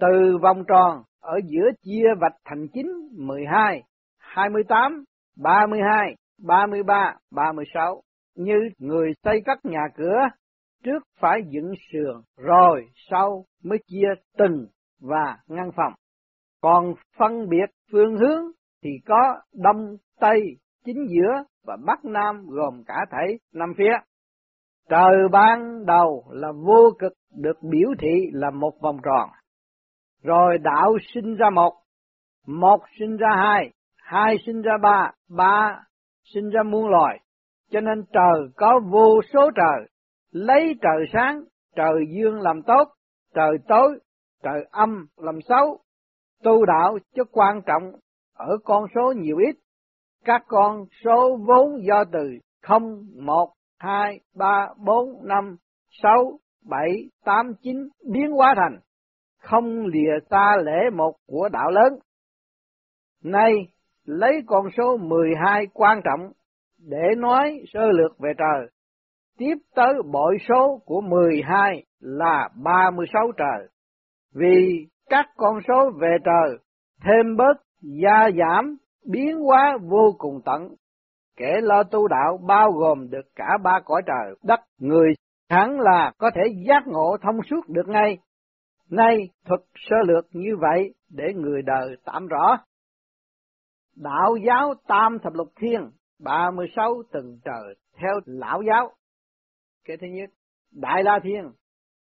Từ 0.00 0.38
vòng 0.42 0.64
tròn 0.68 1.02
ở 1.20 1.40
giữa 1.44 1.70
chia 1.82 2.06
vạch 2.20 2.36
thành 2.44 2.66
9, 2.72 2.86
12, 3.16 3.82
28, 4.18 5.04
32, 5.36 6.14
33, 6.46 7.14
36. 7.32 8.02
Như 8.36 8.54
người 8.78 9.12
xây 9.24 9.40
cất 9.46 9.64
nhà 9.64 9.82
cửa, 9.96 10.18
trước 10.84 11.02
phải 11.20 11.40
dựng 11.48 11.72
sườn, 11.92 12.22
rồi 12.36 12.86
sau 13.10 13.44
mới 13.64 13.78
chia 13.86 14.08
từng 14.38 14.66
và 15.00 15.36
ngăn 15.48 15.70
phòng. 15.76 15.92
Còn 16.60 16.94
phân 17.18 17.48
biệt 17.48 17.70
phương 17.92 18.16
hướng 18.16 18.44
thì 18.82 18.90
có 19.06 19.40
đông, 19.54 19.96
tây, 20.20 20.40
chính 20.84 21.06
giữa 21.08 21.44
và 21.66 21.76
bắc 21.86 22.04
nam 22.04 22.46
gồm 22.46 22.82
cả 22.86 22.96
thể 23.12 23.36
năm 23.54 23.72
phía. 23.78 23.92
Trời 24.88 25.28
ban 25.32 25.86
đầu 25.86 26.24
là 26.30 26.52
vô 26.52 26.90
cực 26.98 27.12
được 27.34 27.62
biểu 27.62 27.88
thị 28.00 28.30
là 28.32 28.50
một 28.50 28.72
vòng 28.80 28.98
tròn. 29.04 29.28
Rồi 30.22 30.58
đạo 30.58 30.96
sinh 31.14 31.34
ra 31.34 31.50
một, 31.50 31.72
một 32.46 32.80
sinh 32.98 33.16
ra 33.16 33.28
hai, 33.36 33.70
hai 33.96 34.36
sinh 34.46 34.62
ra 34.62 34.72
ba, 34.82 35.10
ba 35.28 35.80
sinh 36.34 36.50
ra 36.50 36.62
muôn 36.62 36.88
loài. 36.88 37.20
Cho 37.70 37.80
nên 37.80 38.04
trời 38.12 38.48
có 38.56 38.80
vô 38.90 39.20
số 39.32 39.50
trời, 39.56 39.88
lấy 40.30 40.74
trời 40.82 41.06
sáng, 41.12 41.44
trời 41.76 42.06
dương 42.16 42.40
làm 42.40 42.62
tốt, 42.62 42.88
trời 43.34 43.58
tối, 43.68 43.98
trời 44.42 44.66
âm 44.70 45.06
làm 45.16 45.40
xấu. 45.48 45.78
Tu 46.42 46.64
đạo 46.66 46.98
chứ 47.14 47.22
quan 47.32 47.62
trọng 47.66 47.92
ở 48.34 48.56
con 48.64 48.84
số 48.94 49.12
nhiều 49.16 49.36
ít. 49.36 49.56
Các 50.24 50.42
con 50.46 50.84
số 51.04 51.38
vốn 51.46 51.86
do 51.86 52.04
từ 52.12 52.38
0, 52.62 53.04
1, 53.16 53.52
2, 53.78 54.20
3, 54.34 54.68
4, 54.76 55.26
5, 55.26 55.56
6, 56.02 56.38
7, 56.64 57.10
8, 57.24 57.52
9 57.62 57.88
biến 58.12 58.30
hóa 58.30 58.54
thành 58.56 58.78
không 59.38 59.86
lìa 59.86 60.18
xa 60.30 60.56
lễ 60.64 60.90
một 60.96 61.16
của 61.26 61.48
đạo 61.52 61.70
lớn. 61.70 61.98
Nay, 63.22 63.52
lấy 64.04 64.42
con 64.46 64.66
số 64.76 64.96
12 64.96 65.66
quan 65.74 66.00
trọng 66.04 66.32
để 66.78 67.14
nói 67.16 67.60
sơ 67.72 67.86
lược 67.92 68.18
về 68.18 68.32
trời. 68.38 68.68
Tiếp 69.38 69.54
tới 69.74 69.94
bội 70.12 70.36
số 70.48 70.80
của 70.84 71.00
12 71.00 71.84
là 72.00 72.48
36 72.64 73.32
trời. 73.36 73.68
Vì 74.34 74.86
các 75.10 75.26
con 75.36 75.58
số 75.68 75.90
về 76.00 76.16
trời 76.24 76.58
thêm 77.04 77.36
bớt 77.36 77.54
gia 77.80 78.30
giảm 78.38 78.76
biến 79.04 79.38
hóa 79.38 79.78
vô 79.82 80.14
cùng 80.18 80.40
tận. 80.44 80.74
Kẻ 81.38 81.60
lo 81.62 81.82
tu 81.82 82.08
đạo 82.08 82.38
bao 82.46 82.72
gồm 82.72 83.10
được 83.10 83.26
cả 83.34 83.48
ba 83.62 83.80
cõi 83.84 84.02
trời, 84.06 84.34
đất, 84.42 84.60
người 84.78 85.14
hẳn 85.50 85.80
là 85.80 86.12
có 86.18 86.30
thể 86.34 86.42
giác 86.68 86.82
ngộ 86.86 87.16
thông 87.22 87.36
suốt 87.50 87.68
được 87.68 87.88
ngay. 87.88 88.18
Nay 88.90 89.16
thuật 89.46 89.60
sơ 89.74 89.96
lược 90.06 90.24
như 90.32 90.56
vậy 90.60 90.94
để 91.10 91.24
người 91.34 91.62
đời 91.62 91.96
tạm 92.04 92.26
rõ. 92.26 92.58
Đạo 93.96 94.36
giáo 94.46 94.74
Tam 94.88 95.18
Thập 95.22 95.34
Lục 95.34 95.48
Thiên, 95.60 95.90
36 96.24 97.02
từng 97.12 97.38
trời 97.44 97.74
theo 98.00 98.20
lão 98.24 98.62
giáo. 98.68 98.90
Cái 99.84 99.96
thứ 99.96 100.06
nhất, 100.06 100.30
Đại 100.72 101.02
La 101.04 101.18
Thiên. 101.22 101.44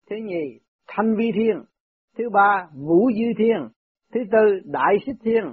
Thứ 0.10 0.16
nhì, 0.16 0.60
Thanh 0.88 1.16
Vi 1.18 1.32
Thiên. 1.36 1.64
Thứ 2.18 2.24
ba, 2.34 2.68
Vũ 2.74 3.12
Dư 3.12 3.26
Thiên. 3.38 3.68
Thứ 4.14 4.20
tư, 4.32 4.60
Đại 4.66 4.96
Xích 5.06 5.16
Thiên. 5.24 5.44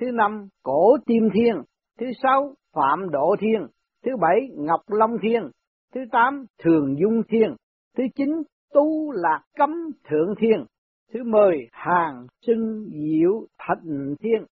Thứ 0.00 0.06
năm, 0.12 0.48
Cổ 0.62 0.96
Tim 1.06 1.28
Thiên. 1.34 1.54
Thứ 1.98 2.06
sáu, 2.22 2.54
Phạm 2.74 3.10
Độ 3.10 3.36
Thiên. 3.40 3.66
Thứ 4.04 4.16
bảy, 4.20 4.48
Ngọc 4.56 4.80
Long 4.88 5.16
Thiên. 5.22 5.50
Thứ 5.94 6.00
tám, 6.12 6.44
Thường 6.62 6.96
Dung 7.00 7.22
Thiên. 7.28 7.54
Thứ 7.96 8.04
chín, 8.14 8.28
Tu 8.74 9.12
Lạc 9.12 9.42
Cấm 9.56 9.70
Thượng 10.08 10.34
Thiên. 10.40 10.64
Thứ 11.12 11.24
mười, 11.24 11.68
Hàng 11.72 12.26
Sưng 12.46 12.88
Diệu 12.90 13.46
Thịnh 13.68 14.14
Thiên. 14.20 14.44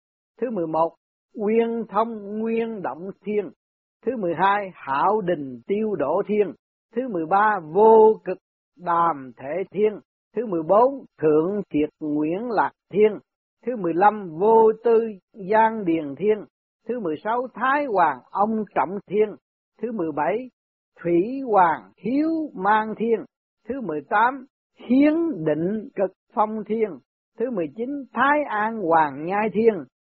Thứ 0.42 0.50
mười 0.52 0.68
một, 0.68 0.96
Nguyên 1.36 1.84
Thông 1.90 2.40
Nguyên 2.40 2.82
Động 2.82 3.10
Thiên. 3.26 3.50
Thứ 4.06 4.18
mười 4.18 4.34
hai, 4.36 4.72
hảo 4.74 5.22
Đình 5.22 5.62
Tiêu 5.68 5.96
Độ 5.96 6.22
Thiên. 6.28 6.54
Thứ 6.96 7.02
mười 7.08 7.26
ba, 7.26 7.60
Vô 7.74 8.20
Cực 8.24 8.38
Đàm 8.78 9.32
Thể 9.38 9.64
Thiên. 9.72 10.00
Thứ 10.36 10.46
mười 10.46 10.64
bốn, 10.64 11.06
Thượng 11.22 11.62
Triệt 11.70 11.90
Nguyễn 12.00 12.50
Lạc 12.50 12.72
Thiên. 12.94 13.20
Thứ 13.66 13.76
mười 13.76 13.94
lăm, 13.94 14.30
Vô 14.40 14.72
Tư 14.84 15.00
Giang 15.52 15.86
Điền 15.86 16.16
Thiên. 16.16 16.38
Thứ 16.88 17.00
mười 17.00 17.16
sáu, 17.24 17.48
Thái 17.54 17.86
Hoàng 17.86 18.18
Ông 18.32 18.64
Trọng 18.76 19.00
Thiên. 19.08 19.36
Thứ 19.82 19.92
mười 19.92 20.12
bảy, 20.16 20.50
Thủy 21.00 21.42
Hoàng 21.48 21.92
Hiếu 21.98 22.30
Mang 22.54 22.96
Thiên. 22.98 23.26
Thứ 23.70 23.82
mười 23.82 24.02
tám, 24.10 24.46
Hiến 24.90 25.14
Định 25.46 25.90
Cực 25.96 26.12
Phong 26.34 26.64
Thiên. 26.68 26.90
Thứ 27.40 27.52
mười 27.52 27.68
chín, 27.76 27.90
Thái 28.14 28.40
An 28.50 28.82
Hoàng 28.82 29.26
Nhai 29.26 29.50
Thiên. 29.54 29.74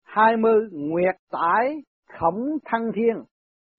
hai 0.04 0.38
mươi, 0.38 0.68
Nguyệt 0.72 1.16
Tải 1.32 1.84
Khổng 2.20 2.58
Thăng 2.66 2.92
Thiên. 2.96 3.24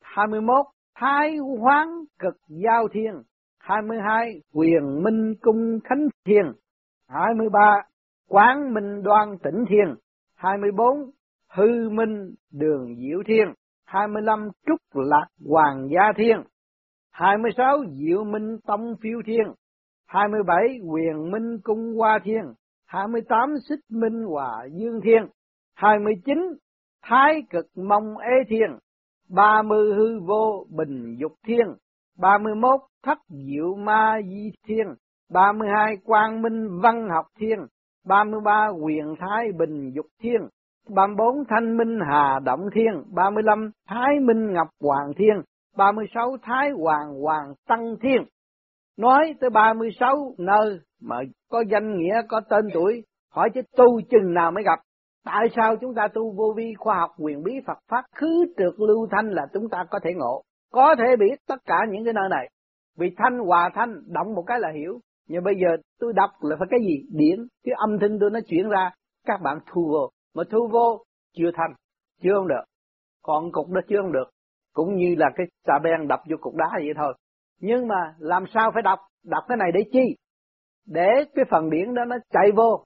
hai 0.03 0.27
mươi 0.27 0.41
21, 0.41 0.67
Thái 0.95 1.37
Hoáng 1.37 2.05
Cực 2.19 2.35
Giao 2.49 2.89
Thiên. 2.93 3.15
hai 3.59 3.83
mươi 3.83 3.99
hai, 4.09 4.41
Quyền 4.55 5.03
Minh 5.03 5.35
Cung 5.41 5.79
Khánh 5.85 6.09
Thiên. 6.27 6.53
hai 7.09 7.35
mươi 7.35 7.49
ba, 7.53 7.83
Quán 8.29 8.75
Minh 8.75 9.03
Đoan 9.03 9.39
Tĩnh 9.43 9.65
Thiên. 9.69 9.95
hai 10.37 10.59
mươi 10.59 10.71
bốn, 10.77 11.11
Hư 11.57 11.89
Minh 11.91 12.35
Đường 12.53 12.97
Diệu 12.97 13.23
Thiên. 13.27 13.55
hai 13.87 14.09
mươi 14.09 14.23
lăm, 14.23 14.49
Trúc 14.67 14.81
Lạc 14.95 15.27
Hoàng 15.49 15.89
Gia 15.91 16.13
Thiên. 16.17 16.43
26 17.11 17.79
Diệu 17.93 18.25
Minh 18.25 18.57
Tông 18.67 18.95
Phiêu 19.03 19.19
Thiên, 19.27 19.47
27 20.07 20.79
Quyền 20.91 21.31
Minh 21.31 21.59
Cung 21.63 21.95
Hoa 21.97 22.19
Thiên, 22.25 22.43
28 22.87 23.55
Xích 23.69 23.81
Minh 23.91 24.25
Hòa 24.25 24.67
Dương 24.73 25.01
Thiên, 25.05 25.27
29 25.75 26.35
Thái 27.03 27.43
Cực 27.51 27.67
Mông 27.77 28.19
ế 28.19 28.45
Thiên, 28.49 28.79
30 29.29 29.95
Hư 29.95 30.21
Vô 30.21 30.67
Bình 30.71 31.17
Dục 31.19 31.33
Thiên, 31.47 31.67
31 32.19 32.81
Thất 33.03 33.19
Diệu 33.29 33.75
Ma 33.75 34.21
Di 34.29 34.53
Thiên, 34.69 34.87
32 35.33 35.97
Quang 36.05 36.43
Minh 36.43 36.81
Văn 36.83 37.09
Học 37.15 37.27
Thiên, 37.39 37.59
33 38.07 38.69
Quyền 38.83 39.15
Thái 39.21 39.53
Bình 39.59 39.93
Dục 39.95 40.07
Thiên, 40.23 40.41
34 40.95 41.45
Thanh 41.49 41.77
Minh 41.77 41.99
Hà 42.11 42.39
Động 42.45 42.61
Thiên, 42.75 43.15
35 43.15 43.71
Thái 43.89 44.21
Minh 44.21 44.53
Ngọc 44.53 44.69
Hoàng 44.81 45.13
Thiên, 45.17 45.43
36 45.77 46.37
Thái 46.43 46.71
Hoàng 46.71 47.21
Hoàng 47.23 47.55
Tăng 47.69 47.97
Thiên. 48.03 48.23
Nói 48.99 49.35
tới 49.41 49.51
36 49.51 50.35
nơi 50.39 50.79
mà 51.03 51.17
có 51.51 51.65
danh 51.71 51.97
nghĩa, 51.97 52.23
có 52.29 52.41
tên 52.51 52.65
tuổi, 52.75 53.03
hỏi 53.31 53.51
chứ 53.55 53.61
tu 53.77 54.01
chừng 54.11 54.35
nào 54.35 54.51
mới 54.51 54.65
gặp. 54.65 54.79
Tại 55.25 55.47
sao 55.57 55.77
chúng 55.81 55.95
ta 55.95 56.09
tu 56.15 56.33
vô 56.37 56.55
vi 56.57 56.75
khoa 56.79 56.99
học 56.99 57.11
quyền 57.19 57.43
bí 57.43 57.53
Phật 57.67 57.79
Pháp 57.91 58.05
khứ 58.15 58.45
trượt 58.57 58.75
lưu 58.79 59.09
thanh 59.11 59.31
là 59.31 59.47
chúng 59.53 59.69
ta 59.69 59.85
có 59.91 59.99
thể 60.05 60.11
ngộ, 60.15 60.43
có 60.73 60.95
thể 60.99 61.17
biết 61.17 61.37
tất 61.49 61.59
cả 61.65 61.77
những 61.91 62.05
cái 62.05 62.13
nơi 62.13 62.29
này. 62.31 62.51
Vì 62.99 63.15
thanh 63.17 63.39
hòa 63.39 63.71
thanh, 63.75 64.03
động 64.07 64.35
một 64.35 64.43
cái 64.47 64.61
là 64.61 64.69
hiểu. 64.75 65.01
Nhưng 65.29 65.45
bây 65.45 65.55
giờ 65.55 65.69
tôi 66.01 66.13
đọc 66.17 66.31
là 66.41 66.57
phải 66.59 66.69
cái 66.71 66.81
gì? 66.81 67.03
Điển, 67.13 67.47
cái 67.65 67.75
âm 67.77 67.99
thanh 67.99 68.19
tôi 68.21 68.31
nó 68.31 68.41
chuyển 68.47 68.69
ra, 68.69 68.91
các 69.27 69.41
bạn 69.43 69.59
thu 69.67 69.89
vô. 69.93 70.11
Mà 70.37 70.43
thu 70.51 70.69
vô, 70.73 71.05
chưa 71.37 71.51
thanh, 71.55 71.73
chưa 72.23 72.35
không 72.35 72.49
được. 72.49 72.65
Còn 73.23 73.53
cục 73.53 73.71
đó 73.71 73.81
chưa 73.89 74.03
không 74.03 74.13
được. 74.13 74.31
Cũng 74.73 74.95
như 74.95 75.15
là 75.19 75.27
cái 75.37 75.47
xà 75.67 75.79
beng 75.83 76.09
đập 76.09 76.21
vô 76.31 76.37
cục 76.41 76.55
đá 76.55 76.67
vậy 76.73 76.93
thôi. 76.97 77.15
Nhưng 77.61 77.89
mà 77.89 78.15
làm 78.19 78.45
sao 78.55 78.71
phải 78.75 78.83
đọc 78.83 78.99
đọc 79.25 79.45
cái 79.49 79.57
này 79.57 79.71
để 79.75 79.81
chi? 79.93 80.17
Để 80.87 81.09
cái 81.35 81.45
phần 81.51 81.71
điển 81.71 81.95
đó 81.95 82.05
nó 82.05 82.17
chạy 82.31 82.53
vô. 82.57 82.85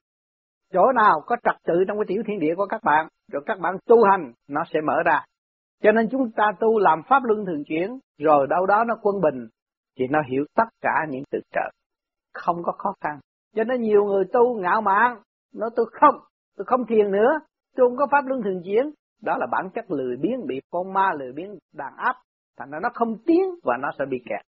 Chỗ 0.72 0.92
nào 0.92 1.20
có 1.26 1.36
trật 1.44 1.56
tự 1.64 1.74
trong 1.88 1.98
cái 1.98 2.04
tiểu 2.08 2.22
thiên 2.26 2.38
địa 2.38 2.54
của 2.56 2.66
các 2.66 2.80
bạn 2.84 3.08
rồi 3.32 3.42
các 3.46 3.58
bạn 3.60 3.76
tu 3.86 3.96
hành 4.10 4.32
nó 4.48 4.62
sẽ 4.72 4.80
mở 4.80 5.02
ra. 5.04 5.24
Cho 5.82 5.92
nên 5.92 6.08
chúng 6.10 6.30
ta 6.36 6.52
tu 6.60 6.78
làm 6.78 7.02
pháp 7.08 7.22
luân 7.24 7.46
thường 7.46 7.62
chuyển 7.66 7.98
rồi 8.18 8.46
đâu 8.50 8.66
đó 8.66 8.84
nó 8.84 8.94
quân 9.02 9.20
bình 9.20 9.48
thì 9.98 10.06
nó 10.10 10.18
hiểu 10.30 10.44
tất 10.56 10.68
cả 10.80 11.06
những 11.08 11.22
từ 11.30 11.38
trợ. 11.52 11.70
Không 12.34 12.56
có 12.62 12.72
khó 12.72 12.92
khăn. 13.00 13.18
Cho 13.56 13.64
nên 13.64 13.80
nhiều 13.80 14.04
người 14.04 14.24
tu 14.32 14.60
ngạo 14.60 14.80
mạn 14.80 15.22
nó 15.54 15.68
tôi 15.76 15.86
không 16.00 16.14
tôi 16.61 16.64
không 16.64 16.87
thiền 16.87 17.11
nữa. 17.11 17.40
Tôi 17.77 17.88
không 17.88 17.96
có 17.96 18.07
pháp 18.11 18.27
luân 18.27 18.42
thường 18.42 18.62
chuyển. 18.64 18.90
Đó 19.23 19.37
là 19.38 19.46
bản 19.53 19.70
chất 19.75 19.90
lười 19.90 20.16
biếng, 20.16 20.46
bị 20.46 20.61
con 20.70 20.92
ma 20.92 21.12
lười 21.18 21.33
biếng, 21.33 21.59
đàn 21.75 21.96
áp. 21.96 22.16
Thành 22.57 22.70
ra 22.70 22.79
nó 22.83 22.88
không 22.94 23.16
tiến 23.27 23.44
và 23.62 23.77
nó 23.77 23.90
sẽ 23.99 24.05
bị 24.11 24.18
kẹt. 24.29 24.46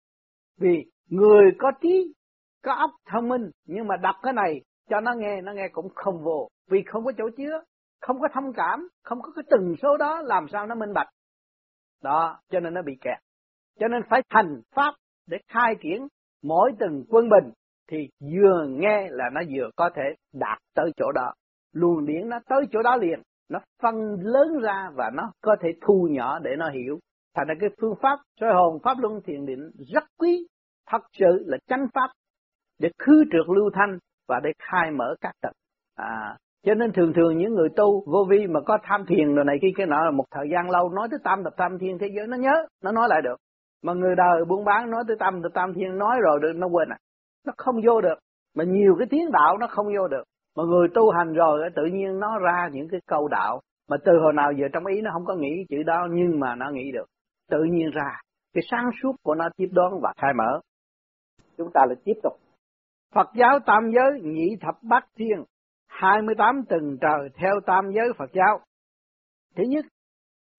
Vì 0.60 0.86
người 1.10 1.52
có 1.60 1.72
trí, 1.82 2.13
có 2.63 2.74
óc 2.74 2.91
thông 3.06 3.28
minh, 3.28 3.52
nhưng 3.68 3.88
mà 3.88 3.98
đọc 3.98 4.15
cái 4.24 4.34
này, 4.34 4.62
cho 4.89 5.00
nó 5.00 5.13
nghe 5.13 5.41
nó 5.41 5.54
nghe 5.54 5.68
cũng 5.72 5.89
không 5.96 6.24
vô. 6.24 6.50
Vì 6.70 6.84
không 6.88 7.06
có 7.06 7.12
chỗ 7.18 7.30
chứa, 7.38 7.62
không 8.02 8.20
có 8.20 8.28
thông 8.34 8.54
cảm, 8.54 8.88
không 9.04 9.22
có 9.22 9.32
cái 9.36 9.44
từng 9.50 9.76
số 9.82 9.98
đó, 9.98 10.22
làm 10.22 10.48
sao 10.48 10.68
nó 10.68 10.76
minh 10.76 10.94
bạch? 10.94 11.08
Đó, 12.04 12.39
cho 12.50 12.60
nên 12.60 12.74
nó 12.74 12.82
bị 12.82 12.94
kẹt. 13.02 13.18
Cho 13.80 13.88
nên 13.88 14.02
phải 14.10 14.22
thành 14.30 14.62
pháp 14.76 14.94
để 15.28 15.38
khai 15.48 15.76
triển 15.82 16.08
mỗi 16.44 16.72
từng 16.80 17.04
quân 17.10 17.30
bình, 17.30 17.52
thì 17.89 17.98
vừa 18.34 18.68
nghe 18.68 19.08
là 19.12 19.30
nó 19.34 19.41
vừa 19.56 19.70
có 19.76 19.89
thể 19.96 20.04
đạt 20.34 20.58
tới 20.76 20.91
chỗ 20.98 21.12
đó 21.12 21.34
luồng 21.76 22.06
điển 22.06 22.30
nó 22.30 22.40
tới 22.50 22.62
chỗ 22.72 22.82
đó 22.82 22.96
liền. 22.96 23.22
Nó 23.50 23.60
phân 23.82 23.96
lớn 24.22 24.60
ra 24.64 24.90
và 24.96 25.10
nó 25.14 25.32
có 25.42 25.56
thể 25.62 25.70
thu 25.82 26.08
nhỏ 26.12 26.40
để 26.40 26.52
nó 26.58 26.70
hiểu. 26.70 27.00
Thành 27.36 27.48
ra 27.48 27.54
cái 27.60 27.70
phương 27.82 27.96
pháp, 28.02 28.20
soi 28.40 28.54
hồn, 28.54 28.80
pháp 28.84 28.98
luân, 29.02 29.22
thiền 29.26 29.46
định 29.46 29.72
rất 29.94 30.04
quý. 30.20 30.48
Thật 30.88 31.02
sự 31.20 31.44
là 31.46 31.58
chánh 31.68 31.88
pháp 31.94 32.08
để 32.80 32.90
khứ 33.00 33.24
trượt 33.32 33.56
lưu 33.56 33.70
thanh 33.74 33.98
và 34.28 34.40
để 34.44 34.52
khai 34.60 34.92
mở 34.92 35.16
các 35.22 35.32
tật 35.42 35.52
à 35.96 36.38
cho 36.66 36.74
nên 36.74 36.92
thường 36.92 37.14
thường 37.16 37.38
những 37.38 37.54
người 37.54 37.70
tu 37.76 38.04
vô 38.06 38.26
vi 38.30 38.48
mà 38.48 38.60
có 38.66 38.78
tham 38.84 39.06
thiền 39.06 39.36
rồi 39.36 39.46
này 39.46 39.58
kia, 39.62 39.68
cái 39.76 39.86
nọ 39.86 40.06
là 40.06 40.12
một 40.12 40.26
thời 40.32 40.48
gian 40.52 40.70
lâu 40.70 40.90
nói 40.90 41.08
tới 41.12 41.20
tam 41.24 41.44
tập 41.44 41.54
tam 41.58 41.78
thiên 41.80 41.98
thế 41.98 42.08
giới 42.16 42.28
nó 42.28 42.38
nhớ, 42.38 42.66
nó 42.84 42.92
nói 42.92 43.08
lại 43.10 43.22
được. 43.22 43.36
Mà 43.84 43.94
người 43.94 44.16
đời 44.16 44.46
buôn 44.46 44.66
bán 44.66 44.90
nói 44.90 45.04
tới 45.08 45.16
tam 45.20 45.42
tập 45.44 45.50
tam 45.54 45.74
thiên 45.74 45.98
nói 45.98 46.18
rồi 46.24 46.40
được 46.42 46.54
nó 46.56 46.68
quên 46.68 46.90
à. 46.90 46.98
Nó 47.46 47.54
không 47.58 47.76
vô 47.86 48.02
được. 48.02 48.16
Mà 48.56 48.64
nhiều 48.64 48.96
cái 49.00 49.08
tiếng 49.10 49.32
đạo 49.32 49.58
nó 49.58 49.68
không 49.68 49.86
vô 49.86 50.08
được 50.08 50.24
mà 50.56 50.63
người 50.63 50.88
tu 50.94 51.12
hành 51.12 51.34
rồi 51.34 51.70
tự 51.76 51.84
nhiên 51.86 52.20
nó 52.20 52.39
ra 52.39 52.70
những 52.72 52.88
cái 52.91 53.00
câu 53.08 53.28
đạo 53.28 53.62
mà 53.89 53.98
từ 54.06 54.12
hồi 54.24 54.34
nào 54.34 54.52
giờ 54.52 54.65
trong 54.74 54.86
ý 54.86 55.02
nó 55.02 55.12
không 55.13 55.26
có 55.26 55.36
nghĩ 55.36 55.65
chữ 55.70 55.84
đó, 55.84 56.08
nhưng 56.12 56.39
mà 56.39 56.56
nó 56.56 56.70
nghĩ 56.70 56.91
được. 56.91 57.06
Tự 57.50 57.63
nhiên 57.63 57.89
ra, 57.91 58.20
cái 58.54 58.63
sáng 58.72 58.89
suốt 59.02 59.15
của 59.24 59.36
nó 59.36 59.50
tiếp 59.58 59.68
đón 59.72 59.94
và 60.02 60.13
khai 60.18 60.34
mở. 60.38 60.60
Chúng 61.58 61.72
ta 61.74 61.82
lại 61.88 61.96
tiếp 62.04 62.20
tục. 62.24 62.34
Phật 63.13 63.30
giáo 63.36 63.60
tam 63.65 63.91
giới 63.96 64.22
nhị 64.22 64.56
thập 64.62 64.76
bát 64.84 65.06
thiên 65.15 65.44
28 65.88 66.63
tầng 66.70 66.98
trời 67.02 67.30
theo 67.36 67.60
tam 67.65 67.91
giới 67.96 68.08
Phật 68.18 68.30
giáo. 68.34 68.60
Thứ 69.56 69.63
nhất, 69.63 69.86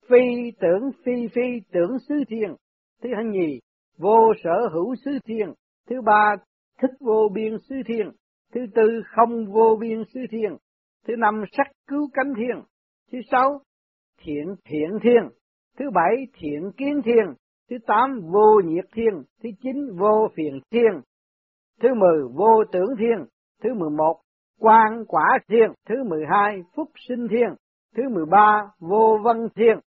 phi 0.09 0.51
tưởng 0.59 0.91
phi 1.05 1.27
phi 1.35 1.41
tưởng 1.71 1.99
xứ 2.09 2.15
thiên. 2.29 2.55
Thứ 3.03 3.09
hai 3.15 3.25
nhì, 3.25 3.59
vô 3.97 4.33
sở 4.43 4.69
hữu 4.73 4.95
xứ 5.05 5.11
thiên. 5.25 5.53
Thứ 5.89 6.01
ba, 6.05 6.35
thức 6.81 6.91
vô 6.99 7.29
biên 7.33 7.57
xứ 7.69 7.75
thiên. 7.85 8.11
Thứ 8.53 8.61
tư 8.75 9.01
không 9.05 9.45
vô 9.45 9.77
biên 9.79 10.03
xứ 10.13 10.19
thiên. 10.31 10.57
Thứ 11.07 11.15
năm 11.17 11.43
sắc 11.51 11.67
cứu 11.87 12.09
cánh 12.13 12.33
thiên. 12.37 12.63
Thứ 13.11 13.17
sáu 13.31 13.59
thiện 14.21 14.55
thiện 14.65 14.99
thiên. 15.01 15.29
Thứ 15.79 15.85
bảy 15.93 16.15
thiện 16.33 16.71
kiến 16.77 17.01
thiên. 17.05 17.33
Thứ 17.69 17.77
tám 17.87 18.21
vô 18.33 18.61
nhiệt 18.65 18.85
thiên. 18.93 19.23
Thứ 19.43 19.49
chín 19.61 19.97
vô 19.97 20.27
phiền 20.35 20.59
thiên. 20.71 21.01
Thứ 21.81 21.89
mười 21.93 22.21
vô 22.33 22.63
tưởng 22.71 22.95
thiên. 22.99 23.25
Thứ 23.63 23.73
mười 23.73 23.89
một 23.89 24.15
quan 24.59 25.05
quả 25.07 25.39
thiên. 25.49 25.71
Thứ 25.89 25.95
mười 26.03 26.23
hai 26.29 26.57
phúc 26.75 26.87
sinh 27.07 27.27
thiên. 27.27 27.49
Thứ 27.95 28.03
mười 28.09 28.25
ba 28.25 28.69
vô 28.79 29.19
văn 29.23 29.47
thiên. 29.55 29.79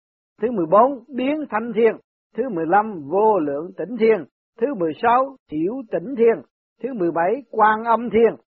Thứ 0.42 0.52
mười 0.52 0.66
bốn 0.66 1.04
biến 1.16 1.46
thanh 1.50 1.72
thiên. 1.76 1.96
Thứ 2.36 2.44
mười 2.50 2.66
lăm 2.68 3.02
vô 3.10 3.40
lượng 3.40 3.72
tỉnh 3.78 3.98
thiên. 4.00 4.26
Thứ 4.62 4.68
mười 4.74 4.92
sáu 5.02 5.38
tiểu 5.50 5.74
tỉnh 5.92 6.16
thiên. 6.18 6.44
Thứ 6.84 6.94
mười 6.94 7.12
bảy 7.12 7.44
quan 7.52 7.84
âm 7.84 8.10
thiên. 8.10 8.49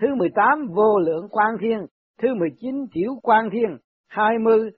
Thứ 0.00 0.14
mười 0.14 0.28
tám, 0.34 0.66
vô 0.74 0.98
lượng 0.98 1.28
quan 1.30 1.48
thiên. 1.60 1.86
Thứ 2.22 2.34
mười 2.34 2.50
chín, 2.60 2.86
tiểu 2.92 3.14
quan 3.22 3.48
thiên. 3.52 3.78
Hai 4.08 4.38
mươi, 4.38 4.70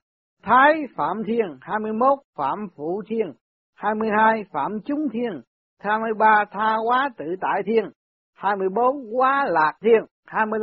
thái 0.43 0.73
phạm 0.95 1.23
thiên. 1.27 1.57
Hai 1.61 1.79
mươi 1.79 1.93
mốt, 1.93 2.19
phạm 2.35 2.67
phụ 2.75 3.01
thiên. 3.07 3.33
Hai 3.75 3.95
mươi 3.95 4.09
hai, 4.17 4.43
phạm 4.51 4.71
chúng 4.85 5.07
thiên. 5.13 5.41
Hai 5.79 5.99
mươi 5.99 6.13
ba, 6.17 6.45
tha 6.51 6.75
quá 6.87 7.09
tự 7.17 7.25
tại 7.41 7.61
thiên. 7.65 7.89
Hai 8.35 8.55
mươi 8.55 8.69
bốn, 8.75 9.17
quá 9.17 9.45
lạc 9.49 9.73
thiên. 9.81 10.05
Hai 10.25 10.45
mươi 10.45 10.59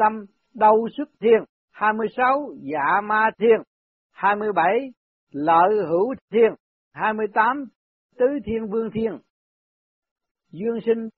xuất 0.96 1.08
thiên. 1.20 1.44
Hai 1.72 1.92
mươi 1.92 2.06
sáu 2.16 2.50
dạ 2.62 3.00
ma 3.00 3.30
thiên. 3.38 3.62
Hai 4.12 4.36
mươi 4.36 4.52
bảy, 4.52 4.92
lợi 5.32 5.76
hữu 5.88 6.14
thiên. 6.32 6.54
Hai 6.92 7.12
mươi 7.12 7.26
tám, 7.34 7.64
tứ 8.18 8.26
thiên 8.44 8.70
vương 8.70 8.90
thiên. 8.90 9.18
Dương 10.52 10.80
sinh 10.86 11.08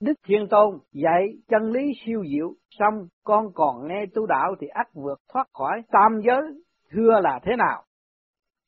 Đức 0.00 0.14
Thiên 0.26 0.48
Tôn 0.50 0.78
dạy 0.92 1.26
chân 1.48 1.62
lý 1.62 1.92
siêu 2.06 2.22
diệu, 2.34 2.54
xong 2.70 2.94
con 3.24 3.46
còn 3.54 3.88
nghe 3.88 4.04
tu 4.14 4.26
đạo 4.26 4.54
thì 4.60 4.66
ắt 4.66 4.86
vượt 4.94 5.18
thoát 5.32 5.48
khỏi 5.52 5.82
tam 5.90 6.20
giới, 6.24 6.42
thưa 6.90 7.20
là 7.22 7.40
thế 7.42 7.52
nào? 7.56 7.82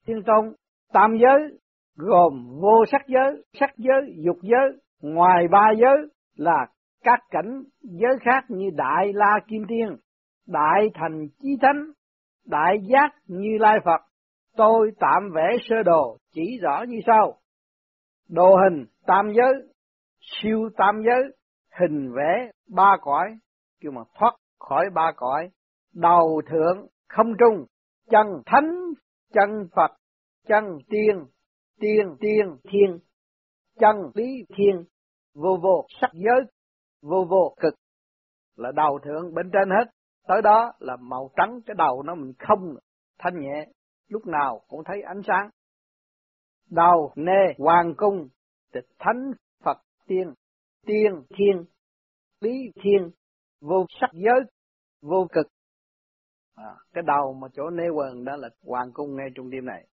Thiên 0.06 0.22
Tôn, 0.26 0.54
tam 0.92 1.16
giới 1.18 1.58
gồm 1.96 2.58
vô 2.60 2.84
sắc 2.92 3.06
giới, 3.06 3.44
sắc 3.60 3.70
giới, 3.76 4.14
dục 4.24 4.36
giới, 4.42 4.80
ngoài 5.02 5.48
ba 5.50 5.70
giới 5.80 5.96
là 6.36 6.66
các 7.04 7.20
cảnh 7.30 7.62
giới 7.82 8.16
khác 8.20 8.44
như 8.48 8.70
Đại 8.74 9.12
La 9.14 9.40
Kim 9.48 9.62
Tiên, 9.68 9.96
Đại 10.46 10.90
Thành 10.94 11.28
Chí 11.38 11.56
Thánh, 11.62 11.84
Đại 12.46 12.76
Giác 12.88 13.08
Như 13.26 13.58
Lai 13.60 13.78
Phật. 13.84 14.00
Tôi 14.56 14.90
tạm 15.00 15.30
vẽ 15.34 15.56
sơ 15.68 15.82
đồ 15.84 16.18
chỉ 16.34 16.58
rõ 16.62 16.84
như 16.88 16.98
sau. 17.06 17.38
Đồ 18.28 18.56
hình 18.56 18.84
tam 19.06 19.32
giới, 19.36 19.54
siêu 20.26 20.70
tam 20.76 21.02
giới, 21.06 21.22
hình 21.80 22.12
vẽ 22.12 22.50
ba 22.68 22.96
cõi, 23.00 23.38
kêu 23.80 23.92
mà 23.92 24.02
thoát 24.14 24.34
khỏi 24.58 24.84
ba 24.94 25.12
cõi, 25.16 25.50
đầu 25.94 26.42
thượng 26.50 26.86
không 27.08 27.32
trung, 27.38 27.66
chân 28.10 28.26
thánh, 28.46 28.70
chân 29.32 29.68
Phật, 29.76 29.90
chân 30.46 30.64
tiên, 30.88 31.24
tiên 31.80 32.16
tiên 32.20 32.56
thiên, 32.70 32.98
chân 33.78 33.96
lý 34.14 34.44
thiên, 34.56 34.84
vô 35.34 35.58
vô 35.62 35.86
sắc 36.00 36.10
giới, 36.12 36.42
vô 37.02 37.26
vô 37.30 37.54
cực, 37.60 37.74
là 38.56 38.72
đầu 38.76 38.98
thượng 39.04 39.34
bên 39.34 39.50
trên 39.52 39.70
hết, 39.70 39.90
tới 40.28 40.42
đó 40.42 40.72
là 40.78 40.96
màu 41.00 41.30
trắng, 41.36 41.60
cái 41.66 41.74
đầu 41.78 42.02
nó 42.02 42.14
mình 42.14 42.32
không 42.38 42.74
thanh 43.18 43.40
nhẹ, 43.40 43.66
lúc 44.08 44.26
nào 44.26 44.60
cũng 44.68 44.84
thấy 44.84 45.02
ánh 45.02 45.22
sáng. 45.26 45.50
Đầu 46.70 47.12
nê 47.16 47.54
hoàng 47.58 47.94
cung, 47.96 48.28
tịch 48.72 48.86
thánh 48.98 49.32
tiên, 50.06 50.34
tiên 50.86 51.12
thiên, 51.36 51.64
lý 52.40 52.52
thiên, 52.82 53.10
vô 53.60 53.86
sắc 54.00 54.10
giới, 54.12 54.40
vô 55.02 55.26
cực. 55.32 55.46
À, 56.54 56.74
cái 56.92 57.04
đầu 57.06 57.32
mà 57.32 57.48
chỗ 57.52 57.70
nê 57.70 57.84
quần 57.94 58.24
đó 58.24 58.36
là 58.36 58.48
hoàng 58.62 58.90
cung 58.92 59.16
ngay 59.16 59.26
trung 59.34 59.48
tim 59.52 59.64
này. 59.64 59.86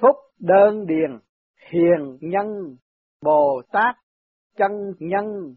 Phúc 0.00 0.16
đơn 0.38 0.86
điền, 0.86 1.18
hiền 1.70 2.18
nhân, 2.20 2.76
Bồ 3.22 3.62
Tát, 3.72 3.96
chân 4.56 4.70
nhân, 4.98 5.54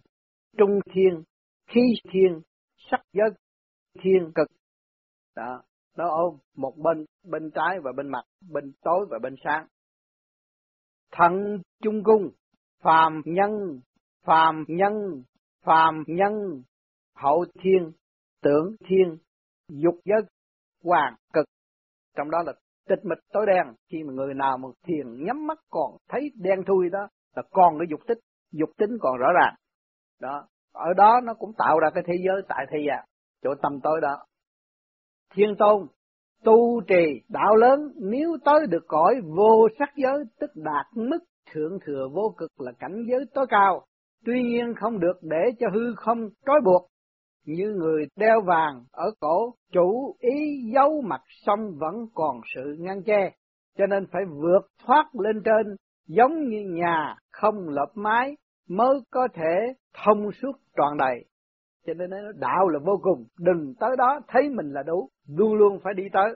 trung 0.58 0.80
thiên, 0.94 1.24
khí 1.68 1.82
thiên, 2.14 2.42
sắc 2.92 3.02
giới, 3.14 3.30
thiên 4.04 4.32
cực. 4.36 4.48
Đó, 5.36 5.64
nó 5.98 6.10
ôm 6.10 6.38
một 6.56 6.74
bên, 6.78 7.06
bên 7.24 7.52
trái 7.56 7.80
và 7.84 7.92
bên 7.98 8.08
mặt, 8.08 8.24
bên 8.52 8.72
tối 8.82 9.06
và 9.10 9.20
bên 9.24 9.36
sáng. 9.44 9.68
Thận 11.12 11.62
trung 11.84 12.04
cung, 12.04 12.30
phàm 12.82 13.22
nhân, 13.26 13.80
phàm 14.26 14.66
nhân, 14.68 15.24
phàm 15.64 16.04
nhân, 16.08 16.34
hậu 17.16 17.46
thiên, 17.64 17.92
tưởng 18.42 18.76
thiên, 18.86 19.18
dục 19.70 19.96
giới, 20.06 20.22
hoàng 20.84 21.16
cực. 21.34 21.46
Trong 22.18 22.32
đó 22.32 22.38
là 22.46 22.54
tịch 22.88 23.06
mịch 23.06 23.20
tối 23.34 23.46
đen, 23.48 23.76
khi 23.90 24.04
mà 24.04 24.14
người 24.14 24.34
nào 24.34 24.58
mà 24.58 24.70
thiền 24.88 25.26
nhắm 25.26 25.48
mắt 25.48 25.60
còn 25.70 25.98
thấy 26.10 26.32
đen 26.36 26.60
thui 26.68 26.90
đó, 26.90 27.08
là 27.36 27.44
còn 27.52 27.80
cái 27.80 27.88
dục 27.90 28.00
tích, 28.08 28.18
dục 28.52 28.70
tính 28.78 28.98
còn 29.02 29.18
rõ 29.18 29.28
ràng. 29.42 29.56
Đó, 30.20 30.48
ở 30.74 30.94
đó 30.98 31.20
nó 31.24 31.34
cũng 31.34 31.52
tạo 31.58 31.80
ra 31.80 31.90
cái 31.94 32.04
thế 32.08 32.14
giới 32.26 32.42
tại 32.48 32.66
thế 32.72 32.78
gian, 32.88 32.98
à, 32.98 33.06
chỗ 33.44 33.50
tâm 33.62 33.80
tối 33.84 34.02
đó. 34.02 34.26
Thiên 35.36 35.56
tôn, 35.60 35.88
tu 36.44 36.82
trì 36.88 37.22
đạo 37.30 37.56
lớn 37.56 37.80
nếu 37.96 38.38
tới 38.46 38.60
được 38.70 38.84
cõi 38.88 39.16
vô 39.38 39.68
sắc 39.80 39.90
giới 39.96 40.24
tức 40.40 40.52
đạt 40.56 40.86
mức 40.96 41.20
thượng 41.54 41.78
thừa 41.86 42.08
vô 42.14 42.34
cực 42.38 42.62
là 42.62 42.72
cảnh 42.80 43.06
giới 43.10 43.26
tối 43.34 43.46
cao, 43.50 43.86
tuy 44.26 44.44
nhiên 44.44 44.74
không 44.80 45.00
được 45.00 45.20
để 45.22 45.52
cho 45.60 45.68
hư 45.74 45.96
không 45.96 46.30
trói 46.46 46.62
buộc. 46.66 46.88
Như 47.46 47.74
người 47.78 48.06
đeo 48.16 48.42
vàng 48.42 48.84
ở 48.92 49.12
cổ, 49.20 49.54
chủ 49.72 50.16
ý 50.20 50.62
giấu 50.74 51.02
mặt 51.02 51.22
xong 51.46 51.60
vẫn 51.80 51.96
còn 52.14 52.42
sự 52.56 52.76
ngăn 52.80 53.04
che, 53.04 53.32
cho 53.78 53.86
nên 53.86 54.08
phải 54.12 54.22
vượt 54.26 54.68
thoát 54.86 55.06
lên 55.14 55.42
trên, 55.46 55.76
giống 56.08 56.50
như 56.50 56.64
nhà 56.70 57.16
không 57.32 57.70
lợp 57.70 57.92
mái, 57.96 58.36
mới 58.70 59.00
có 59.12 59.28
thể 59.34 59.74
thông 60.06 60.32
suốt 60.32 60.52
tròn 60.78 60.98
đầy. 60.98 61.26
Cho 61.86 61.94
nên 61.94 62.10
nó 62.10 62.18
đạo 62.36 62.68
là 62.68 62.80
vô 62.86 63.00
cùng, 63.02 63.26
đừng 63.40 63.74
tới 63.80 63.90
đó 63.98 64.20
thấy 64.28 64.50
mình 64.50 64.72
là 64.72 64.84
đủ, 64.84 65.10
luôn 65.28 65.54
luôn 65.54 65.80
phải 65.84 65.94
đi 65.94 66.04
tới. 66.14 66.34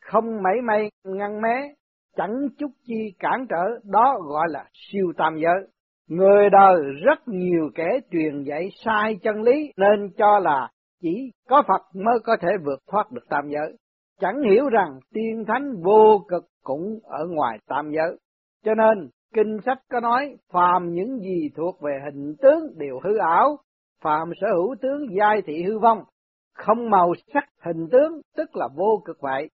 Không 0.00 0.42
mảy 0.42 0.60
may 0.62 0.90
ngăn 1.04 1.40
mé 1.42 1.74
chẳng 2.16 2.48
chút 2.58 2.70
chi 2.84 3.14
cản 3.18 3.46
trở 3.48 3.78
đó 3.84 4.18
gọi 4.22 4.48
là 4.50 4.64
siêu 4.72 5.12
tam 5.16 5.36
giới 5.36 5.72
Người 6.08 6.50
đời 6.50 6.82
rất 7.04 7.28
nhiều 7.28 7.70
kẻ 7.74 8.00
truyền 8.10 8.42
dạy 8.42 8.68
sai 8.84 9.18
chân 9.22 9.42
lý 9.42 9.72
nên 9.76 10.10
cho 10.16 10.38
là 10.38 10.68
chỉ 11.02 11.30
có 11.48 11.62
Phật 11.68 11.82
mới 11.94 12.18
có 12.24 12.36
thể 12.40 12.48
vượt 12.64 12.78
thoát 12.90 13.12
được 13.12 13.28
tam 13.28 13.48
giới. 13.48 13.76
Chẳng 14.20 14.42
hiểu 14.50 14.68
rằng 14.68 14.98
tiên 15.14 15.44
thánh 15.48 15.72
vô 15.84 16.24
cực 16.28 16.44
cũng 16.62 16.98
ở 17.04 17.26
ngoài 17.28 17.58
tam 17.68 17.90
giới. 17.90 18.18
Cho 18.64 18.74
nên, 18.74 19.08
kinh 19.34 19.58
sách 19.66 19.78
có 19.90 20.00
nói, 20.00 20.36
phàm 20.52 20.92
những 20.92 21.18
gì 21.18 21.50
thuộc 21.56 21.80
về 21.80 22.00
hình 22.04 22.34
tướng 22.42 22.78
đều 22.78 23.00
hư 23.04 23.16
ảo, 23.16 23.56
phàm 24.02 24.30
sở 24.40 24.46
hữu 24.54 24.74
tướng 24.82 25.06
giai 25.18 25.42
thị 25.46 25.62
hư 25.62 25.78
vong, 25.78 25.98
không 26.54 26.90
màu 26.90 27.12
sắc 27.34 27.44
hình 27.64 27.88
tướng 27.92 28.20
tức 28.36 28.56
là 28.56 28.68
vô 28.76 29.02
cực 29.04 29.20
vậy. 29.20 29.50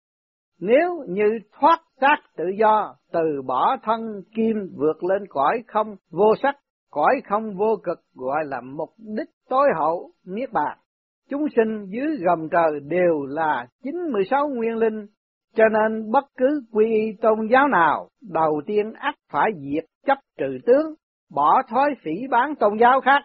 Nếu 0.61 1.05
như 1.09 1.39
thoát 1.61 1.79
xác 2.01 2.17
tự 2.37 2.45
do, 2.59 2.95
từ 3.13 3.43
bỏ 3.47 3.77
thân 3.83 4.23
kim 4.37 4.57
vượt 4.77 5.05
lên 5.05 5.27
cõi 5.29 5.63
không 5.67 5.97
vô 6.11 6.35
sắc, 6.43 6.57
cõi 6.91 7.21
không 7.29 7.57
vô 7.57 7.77
cực 7.83 7.99
gọi 8.15 8.45
là 8.45 8.61
mục 8.61 8.89
đích 8.99 9.29
tối 9.49 9.69
hậu 9.79 10.11
niết 10.27 10.53
bàn. 10.53 10.79
Chúng 11.31 11.47
sinh 11.57 11.87
dưới 11.89 12.17
gầm 12.27 12.49
trời 12.49 12.81
đều 12.81 13.25
là 13.29 13.67
96 13.83 14.49
nguyên 14.49 14.77
linh, 14.77 15.07
cho 15.55 15.65
nên 15.69 16.11
bất 16.11 16.25
cứ 16.37 16.63
quy 16.73 16.87
y 16.87 17.13
tôn 17.23 17.49
giáo 17.51 17.69
nào, 17.69 18.09
đầu 18.31 18.61
tiên 18.67 18.93
ắt 18.93 19.15
phải 19.33 19.51
diệt 19.57 19.85
chấp 20.07 20.19
trừ 20.39 20.59
tướng, 20.67 20.95
bỏ 21.35 21.63
thói 21.69 21.95
phỉ 22.05 22.27
bán 22.31 22.55
tôn 22.55 22.79
giáo 22.81 23.01
khác, 23.01 23.21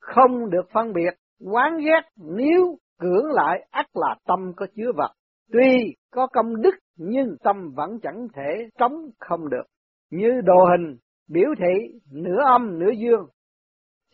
không 0.00 0.50
được 0.50 0.70
phân 0.72 0.92
biệt, 0.92 1.14
quán 1.50 1.76
ghét 1.78 2.02
nếu 2.16 2.76
cưỡng 3.00 3.26
lại 3.32 3.66
ắt 3.70 3.86
là 3.94 4.16
tâm 4.26 4.52
có 4.56 4.66
chứa 4.76 4.92
vật. 4.96 5.10
Tuy 5.54 5.94
có 6.10 6.26
công 6.26 6.62
đức 6.62 6.74
nhưng 6.96 7.36
tâm 7.44 7.56
vẫn 7.76 7.90
chẳng 8.02 8.26
thể 8.34 8.68
trống 8.78 8.92
không 9.18 9.50
được. 9.50 9.64
Như 10.10 10.40
đồ 10.44 10.64
hình, 10.64 10.96
biểu 11.28 11.48
thị 11.58 11.98
nửa 12.12 12.40
âm 12.46 12.78
nửa 12.78 12.90
dương. 12.90 13.26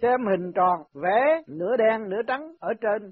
Xem 0.03 0.21
hình 0.31 0.53
tròn, 0.55 0.79
vẽ 1.03 1.43
nửa 1.49 1.77
đen 1.77 2.09
nửa 2.09 2.23
trắng 2.27 2.53
ở 2.59 2.69
trên. 2.81 3.11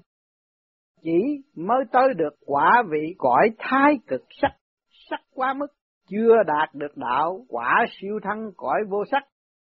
Chỉ 1.01 1.41
mới 1.55 1.83
tới 1.91 2.13
được 2.17 2.33
quả 2.45 2.83
vị 2.89 3.15
cõi 3.17 3.49
thái 3.57 3.93
cực 4.07 4.21
sắc, 4.41 4.51
sắc 5.09 5.19
quá 5.33 5.53
mức, 5.53 5.67
chưa 6.09 6.35
đạt 6.47 6.75
được 6.75 6.97
đạo 6.97 7.45
quả 7.47 7.85
siêu 8.01 8.19
thăng 8.23 8.51
cõi 8.57 8.79
vô 8.89 9.03
sắc. 9.11 9.23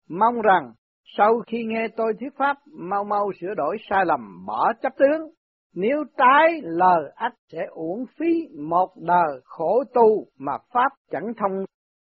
Mong 0.09 0.43
rằng 0.43 0.73
sau 1.17 1.41
khi 1.47 1.65
nghe 1.65 1.89
tôi 1.97 2.13
thuyết 2.21 2.37
pháp, 2.39 2.57
mau 2.73 3.05
mau 3.05 3.31
sửa 3.41 3.55
đổi 3.57 3.77
sai 3.91 4.05
lầm, 4.07 4.47
bỏ 4.47 4.73
chấp 4.83 4.93
tướng, 4.99 5.31
nếu 5.75 6.05
trái 6.17 6.61
lời 6.63 7.13
ách 7.15 7.35
sẽ 7.53 7.67
uổng 7.71 8.05
phí 8.19 8.49
một 8.59 8.89
đời 8.97 9.41
khổ 9.45 9.85
tu 9.95 10.27
mà 10.39 10.53
Pháp 10.73 10.89
chẳng 11.11 11.33
thông. 11.37 11.65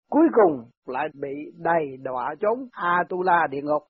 Cuối 0.09 0.27
cùng 0.33 0.69
lại 0.85 1.07
bị 1.13 1.51
đầy 1.57 1.97
đọa 2.03 2.35
trốn 2.39 2.67
A-tu-la 2.71 3.47
địa 3.51 3.61
ngục. 3.61 3.83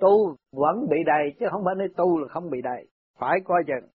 tu 0.00 0.36
vẫn 0.52 0.88
bị 0.90 0.96
đầy 1.06 1.32
chứ 1.40 1.46
không 1.50 1.62
phải 1.64 1.74
nơi 1.78 1.88
tu 1.96 2.18
là 2.18 2.28
không 2.28 2.50
bị 2.50 2.62
đầy, 2.62 2.86
phải 3.18 3.38
coi 3.44 3.62
chừng 3.66 3.90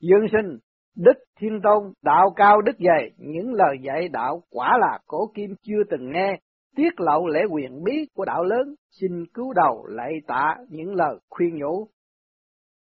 dương 0.00 0.26
sinh, 0.32 0.58
đức 0.96 1.12
thiên 1.40 1.60
tôn, 1.62 1.92
đạo 2.02 2.30
cao 2.36 2.60
đức 2.62 2.76
dày 2.78 3.10
những 3.18 3.52
lời 3.52 3.76
dạy 3.82 4.08
đạo 4.08 4.42
quả 4.50 4.78
là 4.80 4.98
cổ 5.06 5.30
kim 5.34 5.54
chưa 5.62 5.82
từng 5.90 6.12
nghe, 6.12 6.40
tiết 6.76 7.00
lộ 7.00 7.26
lễ 7.26 7.40
quyền 7.50 7.84
bí 7.84 8.06
của 8.14 8.24
đạo 8.24 8.44
lớn, 8.44 8.74
xin 9.00 9.24
cứu 9.34 9.52
đầu 9.52 9.86
lạy 9.86 10.12
tạ 10.26 10.56
những 10.68 10.94
lời 10.94 11.18
khuyên 11.28 11.58
nhủ 11.58 11.88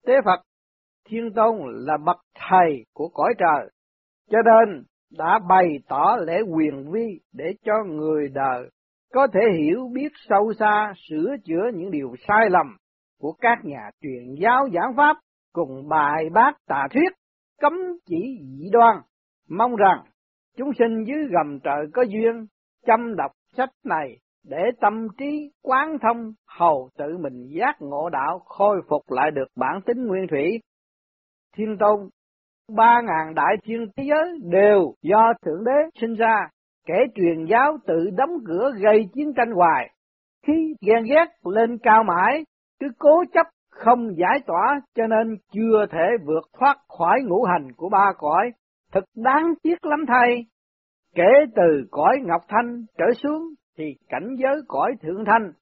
tế 0.07 0.15
phật 0.25 0.48
thiên 1.09 1.33
tôn 1.35 1.57
là 1.87 1.97
bậc 2.05 2.17
thầy 2.35 2.85
của 2.95 3.09
cõi 3.15 3.35
trời. 3.39 3.71
Cho 4.31 4.39
nên 4.43 4.85
đã 5.19 5.41
bày 5.49 5.69
tỏ 5.89 6.17
lễ 6.27 6.41
quyền 6.57 6.91
vi 6.93 7.21
để 7.33 7.45
cho 7.65 7.73
người 7.87 8.29
đời 8.29 8.71
có 9.13 9.27
thể 9.35 9.41
hiểu 9.59 9.91
biết 9.95 10.13
sâu 10.29 10.53
xa, 10.59 10.93
sửa 11.09 11.37
chữa 11.45 11.71
những 11.75 11.91
điều 11.91 12.15
sai 12.29 12.51
lầm 12.51 12.77
của 13.21 13.33
các 13.41 13.59
nhà 13.65 13.91
truyền 14.03 14.35
giáo 14.41 14.69
giảng 14.75 14.97
pháp 14.97 15.17
cùng 15.53 15.89
bài 15.89 16.31
bác 16.33 16.53
tà 16.67 16.87
thuyết, 16.91 17.13
cấm 17.61 17.73
chỉ 18.07 18.39
dị 18.41 18.71
đoan, 18.73 18.97
mong 19.49 19.77
rằng 19.77 20.05
chúng 20.57 20.71
sinh 20.79 21.05
dưới 21.05 21.27
gầm 21.31 21.61
trời 21.61 21.87
có 21.95 22.03
duyên 22.03 22.47
chăm 22.87 23.17
đọc 23.17 23.31
sách 23.57 23.71
này 23.85 24.19
để 24.45 24.63
tâm 24.81 25.07
trí 25.19 25.51
quán 25.63 25.97
thông, 26.03 26.33
hầu 26.47 26.89
tự 26.99 27.19
mình 27.21 27.47
giác 27.59 27.77
ngộ 27.81 28.09
đạo, 28.09 28.39
khôi 28.45 28.81
phục 28.89 29.03
lại 29.11 29.31
được 29.31 29.49
bản 29.57 29.81
tính 29.87 30.07
nguyên 30.07 30.27
thủy 30.31 30.61
thiên 31.59 31.77
tôn 31.79 32.09
ba 32.77 33.01
ngàn 33.05 33.35
đại 33.35 33.57
thiên 33.65 33.87
thế 33.97 34.05
giới 34.09 34.39
đều 34.43 34.95
do 35.03 35.33
thượng 35.45 35.65
đế 35.65 36.01
sinh 36.01 36.15
ra. 36.15 36.49
Kẻ 36.87 36.95
truyền 37.15 37.45
giáo 37.45 37.77
tự 37.87 38.11
đóng 38.17 38.31
cửa 38.47 38.71
gây 38.83 39.09
chiến 39.15 39.33
tranh 39.37 39.53
hoài. 39.53 39.91
Khi 40.47 40.75
ghen 40.87 41.05
ghét 41.05 41.27
lên 41.45 41.79
cao 41.83 42.05
mãi, 42.05 42.45
cứ 42.81 42.87
cố 42.99 43.25
chấp 43.33 43.47
không 43.71 44.17
giải 44.17 44.41
tỏa 44.47 44.81
cho 44.95 45.07
nên 45.07 45.37
chưa 45.53 45.87
thể 45.91 46.07
vượt 46.27 46.49
thoát 46.59 46.77
khỏi 46.99 47.21
ngũ 47.25 47.45
hành 47.45 47.73
của 47.77 47.89
ba 47.89 48.13
cõi. 48.19 48.51
Thật 48.93 49.05
đáng 49.17 49.55
tiếc 49.63 49.85
lắm 49.85 50.05
thay. 50.09 50.47
Kể 51.15 51.33
từ 51.57 51.87
cõi 51.91 52.17
ngọc 52.23 52.43
thanh 52.49 52.85
trở 52.99 53.07
xuống 53.23 53.43
thì 53.79 53.85
cảnh 54.09 54.35
giới 54.39 54.61
cõi 54.69 54.93
thượng 55.03 55.25
thanh 55.25 55.53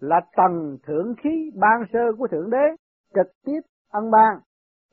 là 0.00 0.20
tầng 0.36 0.76
thượng 0.86 1.14
khí 1.22 1.50
ban 1.60 1.88
sơ 1.92 2.12
của 2.18 2.26
thượng 2.26 2.50
đế, 2.50 2.76
trực 3.14 3.32
tiếp 3.46 3.60
ân 3.90 4.10
ban 4.10 4.40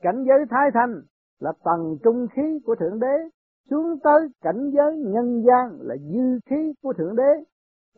cảnh 0.02 0.24
giới 0.28 0.46
thái 0.50 0.70
thanh 0.74 1.02
là 1.40 1.52
tầng 1.64 1.96
trung 2.04 2.26
khí 2.36 2.60
của 2.66 2.74
thượng 2.74 3.00
đế. 3.00 3.16
Xuống 3.70 3.98
tới 4.04 4.28
cảnh 4.42 4.70
giới 4.70 4.96
nhân 4.96 5.42
gian 5.46 5.78
là 5.80 5.96
dư 5.96 6.38
khí 6.46 6.72
của 6.82 6.92
thượng 6.92 7.16
đế. 7.16 7.44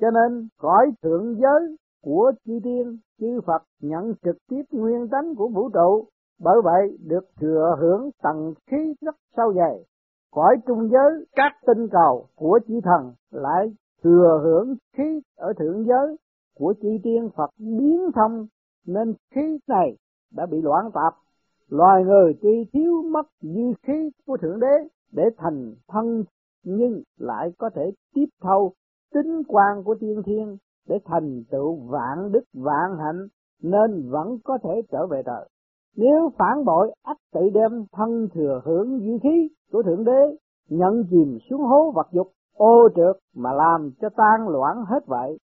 Cho 0.00 0.10
nên 0.10 0.48
cõi 0.58 0.90
thượng 1.02 1.36
giới 1.38 1.76
của 2.02 2.32
chư 2.44 2.58
tiên, 2.64 2.98
chư 3.20 3.40
phật 3.46 3.62
nhận 3.80 4.14
trực 4.24 4.36
tiếp 4.48 4.62
nguyên 4.70 5.08
tánh 5.08 5.34
của 5.34 5.48
vũ 5.48 5.70
trụ. 5.70 6.08
Bởi 6.40 6.56
vậy 6.64 6.98
được 7.06 7.24
thừa 7.40 7.76
hưởng 7.80 8.10
tầng 8.22 8.54
khí 8.70 8.94
rất 9.00 9.16
sâu 9.36 9.54
dày. 9.54 9.84
Cõi 10.30 10.56
trung 10.66 10.88
giới, 10.90 11.26
các 11.36 11.52
tinh 11.66 11.88
cầu 11.92 12.26
của 12.36 12.60
chư 12.68 12.80
thần 12.84 13.12
lại 13.30 13.72
thừa 14.02 14.40
hưởng 14.44 14.74
khí 14.96 15.20
ở 15.36 15.52
thượng 15.58 15.84
giới 15.86 16.16
của 16.54 16.74
chư 16.82 16.88
tiên 17.02 17.28
phật 17.36 17.50
biến 17.58 18.10
thông. 18.14 18.46
Nên 18.86 19.14
khí 19.34 19.58
này 19.68 19.96
đã 20.32 20.46
bị 20.46 20.62
loạn 20.62 20.90
tạp 20.94 21.23
loài 21.70 22.04
người 22.04 22.34
tuy 22.42 22.64
thiếu 22.72 23.02
mất 23.02 23.26
dư 23.40 23.72
khí 23.82 24.10
của 24.26 24.36
thượng 24.36 24.60
đế 24.60 24.88
để 25.12 25.24
thành 25.36 25.74
thân 25.88 26.24
nhưng 26.64 27.02
lại 27.18 27.52
có 27.58 27.70
thể 27.74 27.90
tiếp 28.14 28.26
thâu 28.42 28.72
tính 29.14 29.42
quan 29.48 29.84
của 29.84 29.94
tiên 30.00 30.22
thiên 30.26 30.56
để 30.88 30.98
thành 31.04 31.42
tựu 31.50 31.76
vạn 31.76 32.32
đức 32.32 32.44
vạn 32.54 32.98
hạnh 32.98 33.28
nên 33.62 34.10
vẫn 34.10 34.38
có 34.44 34.58
thể 34.62 34.82
trở 34.90 35.06
về 35.06 35.22
trời. 35.26 35.48
Nếu 35.96 36.30
phản 36.38 36.64
bội 36.64 36.94
ắt 37.02 37.16
tự 37.32 37.40
đem 37.54 37.84
thân 37.92 38.28
thừa 38.34 38.60
hưởng 38.64 38.98
dư 38.98 39.18
khí 39.22 39.48
của 39.72 39.82
Thượng 39.82 40.04
Đế, 40.04 40.36
nhận 40.68 41.04
chìm 41.10 41.38
xuống 41.50 41.60
hố 41.60 41.90
vật 41.90 42.06
dục, 42.12 42.32
ô 42.54 42.88
trượt 42.96 43.16
mà 43.34 43.52
làm 43.52 43.90
cho 44.00 44.08
tan 44.16 44.48
loạn 44.48 44.84
hết 44.86 45.06
vậy. 45.06 45.38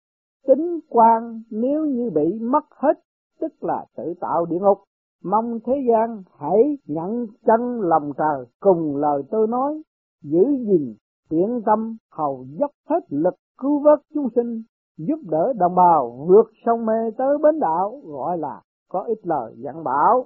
Tính 0.47 0.79
quan 0.89 1.41
nếu 1.51 1.85
như 1.85 2.09
bị 2.09 2.39
mất 2.41 2.63
hết, 2.69 2.99
tức 3.39 3.63
là 3.63 3.85
tự 3.97 4.13
tạo 4.19 4.45
địa 4.45 4.59
ngục. 4.59 4.77
Mong 5.23 5.59
thế 5.65 5.73
gian 5.89 6.23
hãy 6.37 6.77
nhận 6.85 7.27
chân 7.45 7.81
lòng 7.81 8.11
trời 8.17 8.45
cùng 8.59 8.95
lời 8.95 9.23
tôi 9.31 9.47
nói, 9.47 9.81
giữ 10.23 10.43
gìn 10.67 10.95
thiện 11.29 11.61
tâm 11.65 11.97
hầu 12.11 12.45
dốc 12.59 12.71
hết 12.89 12.99
lực 13.09 13.33
cứu 13.57 13.79
vớt 13.79 13.99
chúng 14.13 14.27
sinh 14.35 14.63
giúp 14.97 15.19
đỡ 15.29 15.53
đồng 15.55 15.75
bào 15.75 16.25
vượt 16.27 16.51
sông 16.65 16.85
mê 16.85 17.11
tới 17.17 17.37
bến 17.43 17.59
đảo 17.59 18.01
gọi 18.05 18.37
là 18.37 18.61
có 18.89 19.01
ít 19.01 19.17
lời 19.23 19.55
dặn 19.57 19.83
bảo. 19.83 20.25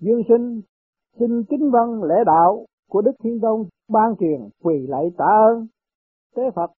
Dương 0.00 0.22
sinh 0.28 0.60
xin 1.18 1.44
kính 1.44 1.70
vâng 1.70 2.02
lễ 2.02 2.14
đạo 2.26 2.64
của 2.90 3.02
đức 3.02 3.12
thiên 3.22 3.40
tôn 3.40 3.62
ban 3.88 4.16
truyền 4.16 4.48
quỳ 4.62 4.86
lạy 4.88 5.10
tạ 5.18 5.24
ơn. 5.24 5.66
Tế 6.36 6.42
phật 6.54 6.70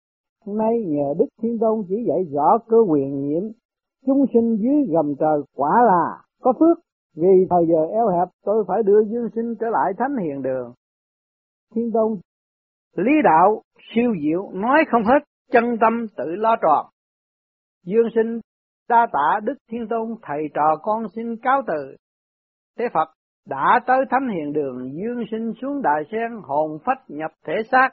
nay 0.46 0.84
nhờ 0.88 1.14
đức 1.20 1.26
thiên 1.42 1.60
tôn 1.60 1.84
chỉ 1.90 1.96
dạy 2.08 2.24
rõ 2.32 2.58
cơ 2.68 2.78
quyền 2.90 3.28
nhiệm 3.28 3.44
chúng 4.06 4.26
sinh 4.34 4.56
dưới 4.56 4.86
gầm 4.90 5.16
trời 5.20 5.42
quả 5.56 5.84
là 5.86 6.22
có 6.42 6.54
phước 6.60 6.78
vì 7.16 7.48
thời 7.50 7.66
giờ 7.68 7.94
eo 7.94 8.08
hẹp, 8.08 8.28
tôi 8.46 8.64
phải 8.68 8.84
đưa 8.84 9.04
dương 9.04 9.30
sinh 9.36 9.56
trở 9.60 9.68
lại 9.70 9.94
thánh 9.98 10.18
hiền 10.24 10.42
đường 10.42 10.74
thiên 11.76 11.92
tôn, 11.94 12.20
lý 12.96 13.12
đạo, 13.24 13.62
siêu 13.96 14.14
diệu, 14.22 14.52
nói 14.52 14.86
không 14.92 15.04
hết, 15.04 15.20
chân 15.52 15.78
tâm 15.82 16.06
tự 16.18 16.26
lo 16.26 16.56
tròn. 16.62 16.86
Dương 17.86 18.08
sinh, 18.16 18.40
đa 18.90 19.08
tạ 19.14 19.40
Đức 19.44 19.54
Thiên 19.72 19.88
Tôn, 19.90 20.16
thầy 20.22 20.44
trò 20.54 20.76
con 20.82 21.04
xin 21.16 21.36
cáo 21.42 21.62
từ. 21.68 21.96
Thế 22.78 22.86
Phật 22.94 23.10
đã 23.48 23.80
tới 23.88 23.98
thánh 24.10 24.30
hiền 24.30 24.54
đường, 24.54 24.92
dương 24.94 25.24
sinh 25.32 25.54
xuống 25.62 25.82
đại 25.82 26.04
sen, 26.12 26.32
hồn 26.44 26.78
phách 26.86 27.04
nhập 27.08 27.32
thể 27.46 27.54
xác 27.72 27.90